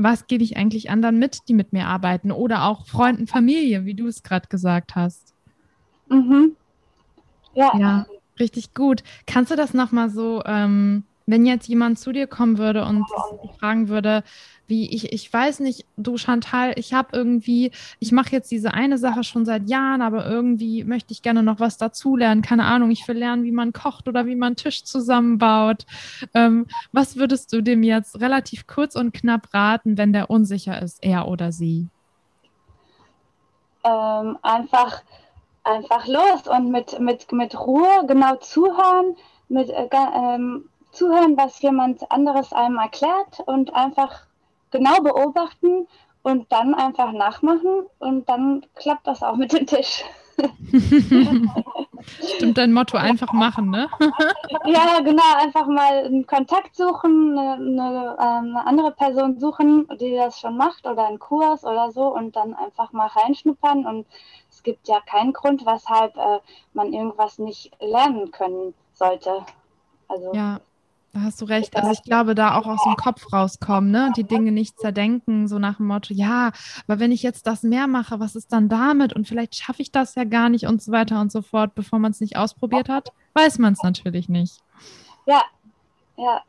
was 0.03 0.27
gebe 0.27 0.43
ich 0.43 0.57
eigentlich 0.57 0.89
anderen 0.89 1.19
mit, 1.19 1.47
die 1.47 1.53
mit 1.53 1.73
mir 1.73 1.87
arbeiten 1.87 2.31
oder 2.31 2.65
auch 2.65 2.85
Freunden, 2.85 3.27
Familie, 3.27 3.85
wie 3.85 3.93
du 3.93 4.07
es 4.07 4.23
gerade 4.23 4.47
gesagt 4.47 4.95
hast. 4.95 5.33
Mhm. 6.09 6.55
Ja. 7.53 7.77
ja, 7.77 8.05
richtig 8.39 8.73
gut. 8.73 9.03
Kannst 9.27 9.51
du 9.51 9.55
das 9.55 9.73
nochmal 9.73 10.09
so 10.09 10.41
ähm, 10.45 11.03
Wenn 11.31 11.45
jetzt 11.45 11.67
jemand 11.67 11.97
zu 11.97 12.11
dir 12.11 12.27
kommen 12.27 12.57
würde 12.57 12.85
und 12.85 13.05
fragen 13.57 13.87
würde, 13.87 14.23
wie 14.71 14.89
ich, 14.89 15.11
ich 15.11 15.31
weiß 15.31 15.59
nicht, 15.59 15.85
du 15.97 16.17
Chantal, 16.17 16.73
ich 16.77 16.93
habe 16.93 17.09
irgendwie, 17.11 17.71
ich 17.99 18.13
mache 18.13 18.31
jetzt 18.31 18.49
diese 18.51 18.73
eine 18.73 18.97
Sache 18.97 19.23
schon 19.23 19.45
seit 19.45 19.69
Jahren, 19.69 20.01
aber 20.01 20.25
irgendwie 20.25 20.85
möchte 20.85 21.11
ich 21.11 21.21
gerne 21.21 21.43
noch 21.43 21.59
was 21.59 21.77
dazulernen. 21.77 22.41
Keine 22.41 22.63
Ahnung, 22.65 22.89
ich 22.89 23.05
will 23.07 23.17
lernen, 23.17 23.43
wie 23.43 23.51
man 23.51 23.73
kocht 23.73 24.07
oder 24.07 24.25
wie 24.25 24.35
man 24.35 24.55
Tisch 24.55 24.83
zusammenbaut. 24.85 25.85
Ähm, 26.33 26.67
was 26.93 27.17
würdest 27.17 27.51
du 27.51 27.61
dem 27.61 27.83
jetzt 27.83 28.21
relativ 28.21 28.65
kurz 28.65 28.95
und 28.95 29.13
knapp 29.13 29.53
raten, 29.53 29.97
wenn 29.97 30.13
der 30.13 30.29
unsicher 30.29 30.81
ist, 30.81 31.03
er 31.03 31.27
oder 31.27 31.51
sie? 31.51 31.87
Ähm, 33.83 34.37
einfach, 34.41 35.01
einfach 35.63 36.07
los 36.07 36.47
und 36.47 36.71
mit, 36.71 36.97
mit, 36.99 37.31
mit 37.33 37.59
Ruhe 37.59 38.05
genau 38.07 38.37
zuhören, 38.37 39.17
mit 39.49 39.69
äh, 39.69 39.89
ähm, 39.91 40.69
zuhören, 40.91 41.37
was 41.37 41.61
jemand 41.61 42.09
anderes 42.11 42.53
einem 42.53 42.77
erklärt 42.77 43.41
und 43.45 43.73
einfach 43.73 44.25
genau 44.71 45.01
beobachten 45.01 45.87
und 46.23 46.51
dann 46.51 46.73
einfach 46.73 47.11
nachmachen 47.11 47.85
und 47.99 48.29
dann 48.29 48.65
klappt 48.75 49.07
das 49.07 49.23
auch 49.23 49.35
mit 49.35 49.53
dem 49.53 49.65
Tisch. 49.65 50.03
Stimmt 52.35 52.57
dein 52.57 52.73
Motto, 52.73 52.97
einfach 52.97 53.31
machen, 53.31 53.69
ne? 53.69 53.87
ja, 54.65 54.99
genau, 55.01 55.35
einfach 55.37 55.67
mal 55.67 56.05
einen 56.05 56.25
Kontakt 56.25 56.75
suchen, 56.75 57.37
eine, 57.37 57.53
eine, 57.53 58.17
ähm, 58.19 58.55
eine, 58.55 58.65
andere 58.65 58.91
Person 58.91 59.39
suchen, 59.39 59.87
die 59.99 60.15
das 60.15 60.39
schon 60.39 60.57
macht 60.57 60.87
oder 60.87 61.07
einen 61.07 61.19
Kurs 61.19 61.63
oder 61.63 61.91
so 61.91 62.07
und 62.15 62.35
dann 62.35 62.55
einfach 62.55 62.91
mal 62.91 63.07
reinschnuppern 63.07 63.85
und 63.85 64.07
es 64.49 64.63
gibt 64.63 64.87
ja 64.87 64.99
keinen 65.01 65.33
Grund, 65.33 65.65
weshalb 65.65 66.15
äh, 66.17 66.39
man 66.73 66.93
irgendwas 66.93 67.37
nicht 67.37 67.71
lernen 67.79 68.31
können 68.31 68.73
sollte. 68.93 69.45
Also 70.07 70.33
ja. 70.33 70.59
Da 71.13 71.21
hast 71.23 71.41
du 71.41 71.45
recht. 71.45 71.75
Also 71.75 71.91
ich 71.91 72.03
glaube, 72.03 72.35
da 72.35 72.55
auch 72.55 72.65
aus 72.65 72.81
dem 72.85 72.95
Kopf 72.95 73.33
rauskommen, 73.33 73.91
ne? 73.91 74.07
Und 74.07 74.17
die 74.17 74.23
Dinge 74.23 74.51
nicht 74.53 74.79
zerdenken, 74.79 75.49
so 75.49 75.59
nach 75.59 75.75
dem 75.77 75.87
Motto, 75.87 76.13
ja, 76.13 76.53
aber 76.87 76.99
wenn 76.99 77.11
ich 77.11 77.21
jetzt 77.21 77.47
das 77.47 77.63
mehr 77.63 77.87
mache, 77.87 78.21
was 78.21 78.35
ist 78.35 78.53
dann 78.53 78.69
damit? 78.69 79.11
Und 79.11 79.27
vielleicht 79.27 79.55
schaffe 79.55 79.81
ich 79.81 79.91
das 79.91 80.15
ja 80.15 80.23
gar 80.23 80.47
nicht 80.47 80.67
und 80.67 80.81
so 80.81 80.93
weiter 80.93 81.19
und 81.19 81.29
so 81.31 81.41
fort, 81.41 81.75
bevor 81.75 81.99
man 81.99 82.11
es 82.11 82.21
nicht 82.21 82.37
ausprobiert 82.37 82.87
hat, 82.87 83.09
weiß 83.33 83.59
man 83.59 83.73
es 83.73 83.83
natürlich 83.83 84.29
nicht. 84.29 84.59
Ja, 85.25 85.43
ja. 86.17 86.41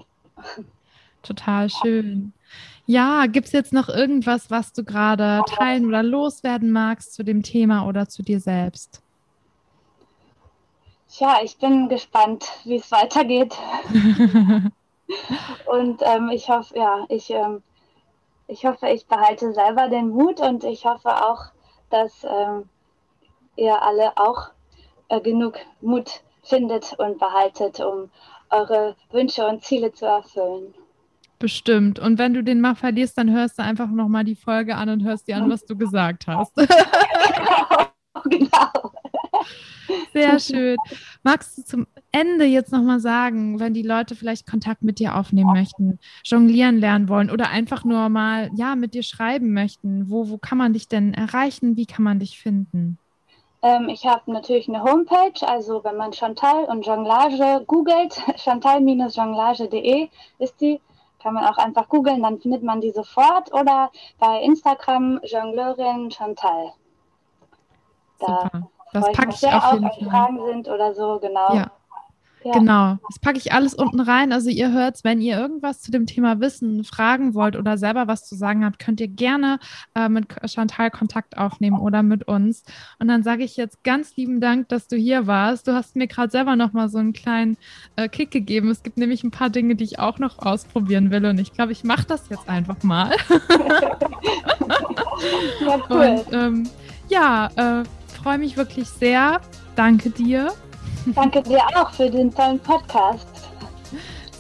Total 1.23 1.69
schön. 1.69 2.33
Ja, 2.87 3.27
gibt 3.27 3.47
es 3.47 3.53
jetzt 3.53 3.73
noch 3.73 3.89
irgendwas, 3.89 4.51
was 4.51 4.73
du 4.73 4.85
gerade 4.85 5.43
teilen 5.47 5.87
oder 5.87 6.03
loswerden 6.03 6.71
magst 6.71 7.15
zu 7.15 7.25
dem 7.25 7.43
Thema 7.43 7.87
oder 7.87 8.09
zu 8.09 8.23
dir 8.23 8.41
selbst? 8.41 9.02
Tja, 11.13 11.41
ich 11.43 11.59
bin 11.59 11.91
gespannt, 11.91 12.47
wie 12.65 12.77
es 12.77 12.91
weitergeht. 12.91 13.55
und 15.67 16.01
ähm, 16.01 16.31
ich 16.31 16.49
hoffe, 16.49 16.75
ja, 16.75 17.05
ich, 17.11 17.29
ähm, 17.29 17.63
ich 18.47 18.65
hoffe, 18.65 18.89
ich 18.89 19.07
behalte 19.07 19.53
selber 19.53 19.89
den 19.89 20.09
Mut 20.09 20.41
und 20.41 20.65
ich 20.65 20.87
hoffe 20.87 21.11
auch, 21.11 21.45
dass 21.91 22.25
ähm, 22.25 22.71
ihr 23.57 23.83
alle 23.83 24.17
auch 24.17 24.53
äh, 25.11 25.21
genug 25.21 25.59
Mut 25.83 26.23
findet 26.43 26.95
und 26.95 27.19
behaltet, 27.19 27.81
um 27.81 28.11
eure 28.49 28.97
Wünsche 29.11 29.47
und 29.47 29.63
Ziele 29.63 29.93
zu 29.93 30.07
erfüllen. 30.07 30.73
Bestimmt. 31.39 31.99
Und 31.99 32.19
wenn 32.19 32.33
du 32.33 32.43
den 32.43 32.63
mal 32.63 32.75
verlierst, 32.75 33.19
dann 33.19 33.31
hörst 33.31 33.59
du 33.59 33.63
einfach 33.63 33.89
nochmal 33.89 34.25
die 34.25 34.37
Folge 34.37 34.77
an 34.77 34.89
und 34.89 35.05
hörst 35.05 35.29
dir 35.29 35.37
an, 35.37 35.51
was 35.51 35.67
du 35.67 35.77
gesagt 35.77 36.27
hast. 36.27 36.55
genau. 36.57 36.69
genau. 38.25 38.93
Sehr 40.13 40.39
schön. 40.41 40.77
Magst 41.23 41.59
du 41.59 41.65
zum 41.65 41.87
Ende 42.11 42.45
jetzt 42.45 42.73
nochmal 42.73 43.01
sagen, 43.01 43.59
wenn 43.59 43.75
die 43.75 43.83
Leute 43.83 44.15
vielleicht 44.15 44.47
Kontakt 44.47 44.83
mit 44.83 44.99
dir 44.99 45.17
aufnehmen 45.17 45.53
möchten, 45.53 45.99
jonglieren 46.25 46.79
lernen 46.79 47.09
wollen 47.09 47.31
oder 47.31 47.51
einfach 47.51 47.85
nur 47.85 48.09
mal 48.09 48.51
ja 48.55 48.77
mit 48.77 48.95
dir 48.95 49.03
schreiben 49.03 49.53
möchten, 49.53 50.11
wo, 50.11 50.29
wo 50.29 50.39
kann 50.39 50.59
man 50.59 50.73
dich 50.73 50.89
denn 50.89 51.15
erreichen? 51.15 51.77
Wie 51.77 51.87
kann 51.87 52.05
man 52.05 52.19
dich 52.19 52.39
finden? 52.39 52.99
Ähm, 53.63 53.89
ich 53.89 54.05
habe 54.05 54.31
natürlich 54.31 54.69
eine 54.69 54.83
Homepage, 54.83 55.47
also 55.47 55.85
wenn 55.85 55.97
man 55.97 56.13
Chantal 56.13 56.65
und 56.65 56.85
Jonglage 56.85 57.65
googelt, 57.67 58.21
chantal-jonglage.de 58.37 60.09
ist 60.39 60.61
die, 60.61 60.81
kann 61.21 61.35
man 61.35 61.45
auch 61.45 61.59
einfach 61.59 61.89
googeln, 61.89 62.23
dann 62.23 62.41
findet 62.41 62.65
man 62.65 62.81
die 62.81 62.91
sofort 62.91 63.53
oder 63.55 63.91
bei 64.19 64.43
Instagram 64.43 65.21
Jongleurin 65.23 66.11
Chantal. 66.11 66.73
Da 68.19 68.43
Super. 68.43 68.71
Das 68.93 69.11
packe 69.13 69.35
ich 69.35 69.47
auf 69.47 69.73
jeden 69.73 69.89
Fall. 69.89 70.09
Fragen 70.09 70.39
sind 70.47 70.69
oder 70.69 70.95
so, 70.95 71.19
genau. 71.21 71.55
Ja. 71.55 71.71
Ja. 72.45 72.53
Genau, 72.53 72.97
das 73.09 73.19
packe 73.21 73.39
ich 73.39 73.53
alles 73.53 73.75
unten 73.75 74.01
rein. 74.01 74.33
Also 74.33 74.51
ihr 74.51 74.73
hört 74.73 75.05
wenn 75.05 75.21
ihr 75.21 75.39
irgendwas 75.39 75.81
zu 75.81 75.91
dem 75.91 76.07
Thema 76.07 76.41
wissen, 76.41 76.85
fragen 76.85 77.35
wollt 77.35 77.57
oder 77.57 77.79
selber 77.79 78.09
was 78.09 78.25
zu 78.27 78.35
sagen 78.35 78.65
habt, 78.65 78.79
könnt 78.79 79.01
ihr 79.01 79.09
gerne 79.09 79.59
äh, 79.95 80.09
mit 80.09 80.27
Chantal 80.51 80.91
Kontakt 80.91 81.39
aufnehmen 81.39 81.79
oder 81.79 82.03
mit 82.03 82.27
uns. 82.27 82.65
Und 82.99 83.09
dann 83.09 83.23
sage 83.23 83.45
ich 83.45 83.57
jetzt 83.57 83.85
ganz 83.85 84.17
lieben 84.17 84.41
Dank, 84.41 84.69
dass 84.69 84.89
du 84.89 84.97
hier 84.97 85.27
warst. 85.27 85.69
Du 85.69 85.73
hast 85.73 85.95
mir 85.97 86.09
gerade 86.09 86.31
selber 86.31 86.57
noch 86.57 86.73
mal 86.73 86.89
so 86.89 86.99
einen 86.99 87.13
kleinen 87.13 87.57
äh, 87.97 88.09
Kick 88.09 88.31
gegeben. 88.31 88.71
Es 88.71 88.83
gibt 88.83 88.99
nämlich 88.99 89.23
ein 89.23 89.31
paar 89.31 89.51
Dinge, 89.51 89.77
die 89.77 89.85
ich 89.85 89.99
auch 89.99 90.19
noch 90.19 90.41
ausprobieren 90.41 91.11
will 91.11 91.25
und 91.27 91.39
ich 91.39 91.53
glaube, 91.53 91.73
ich 91.73 91.85
mache 91.85 92.07
das 92.07 92.29
jetzt 92.29 92.49
einfach 92.49 92.83
mal. 92.83 93.15
ja, 95.61 95.81
cool. 95.89 96.25
Und 96.27 96.33
ähm, 96.33 96.69
ja, 97.09 97.51
äh, 97.57 97.85
freue 98.23 98.39
mich 98.39 98.57
wirklich 98.57 98.89
sehr. 98.89 99.41
Danke 99.77 100.11
dir. 100.11 100.53
Danke 101.15 101.43
dir 101.43 101.61
auch 101.75 101.91
für 101.93 102.09
den 102.11 102.33
tollen 102.33 102.59
Podcast. 102.61 103.27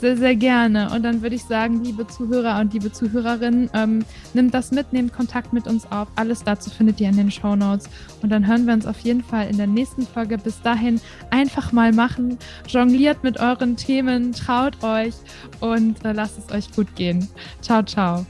Sehr, 0.01 0.16
sehr 0.16 0.35
gerne. 0.35 0.90
Und 0.90 1.05
dann 1.05 1.23
würde 1.23 1.37
ich 1.37 1.45
sagen, 1.45 1.85
liebe 1.85 2.05
Zuhörer 2.09 2.59
und 2.59 2.73
liebe 2.73 2.90
Zuhörerinnen, 2.90 3.71
ähm, 3.73 4.05
nimmt 4.35 4.53
das 4.53 4.73
mit, 4.73 4.92
nehmt 4.92 5.12
Kontakt 5.12 5.53
mit 5.53 5.68
uns 5.68 5.90
auf. 5.92 6.09
Alles 6.16 6.42
dazu 6.42 6.71
findet 6.71 7.01
ihr 7.01 7.09
in 7.09 7.16
den 7.16 7.31
Show 7.31 7.55
Notes. 7.55 7.88
Und 8.21 8.31
dann 8.31 8.45
hören 8.45 8.66
wir 8.66 8.75
uns 8.75 8.85
auf 8.85 8.99
jeden 9.01 9.23
Fall 9.23 9.49
in 9.49 9.59
der 9.59 9.68
nächsten 9.68 10.05
Folge. 10.05 10.38
Bis 10.38 10.61
dahin 10.61 11.01
einfach 11.31 11.71
mal 11.71 11.92
machen. 11.92 12.37
Jongliert 12.66 13.23
mit 13.23 13.38
euren 13.38 13.77
Themen, 13.77 14.33
traut 14.33 14.83
euch 14.83 15.14
und 15.61 16.05
äh, 16.05 16.11
lasst 16.11 16.37
es 16.37 16.53
euch 16.53 16.73
gut 16.73 16.97
gehen. 16.97 17.29
Ciao, 17.61 17.85
ciao. 17.85 18.27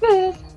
Tschüss. 0.00 0.51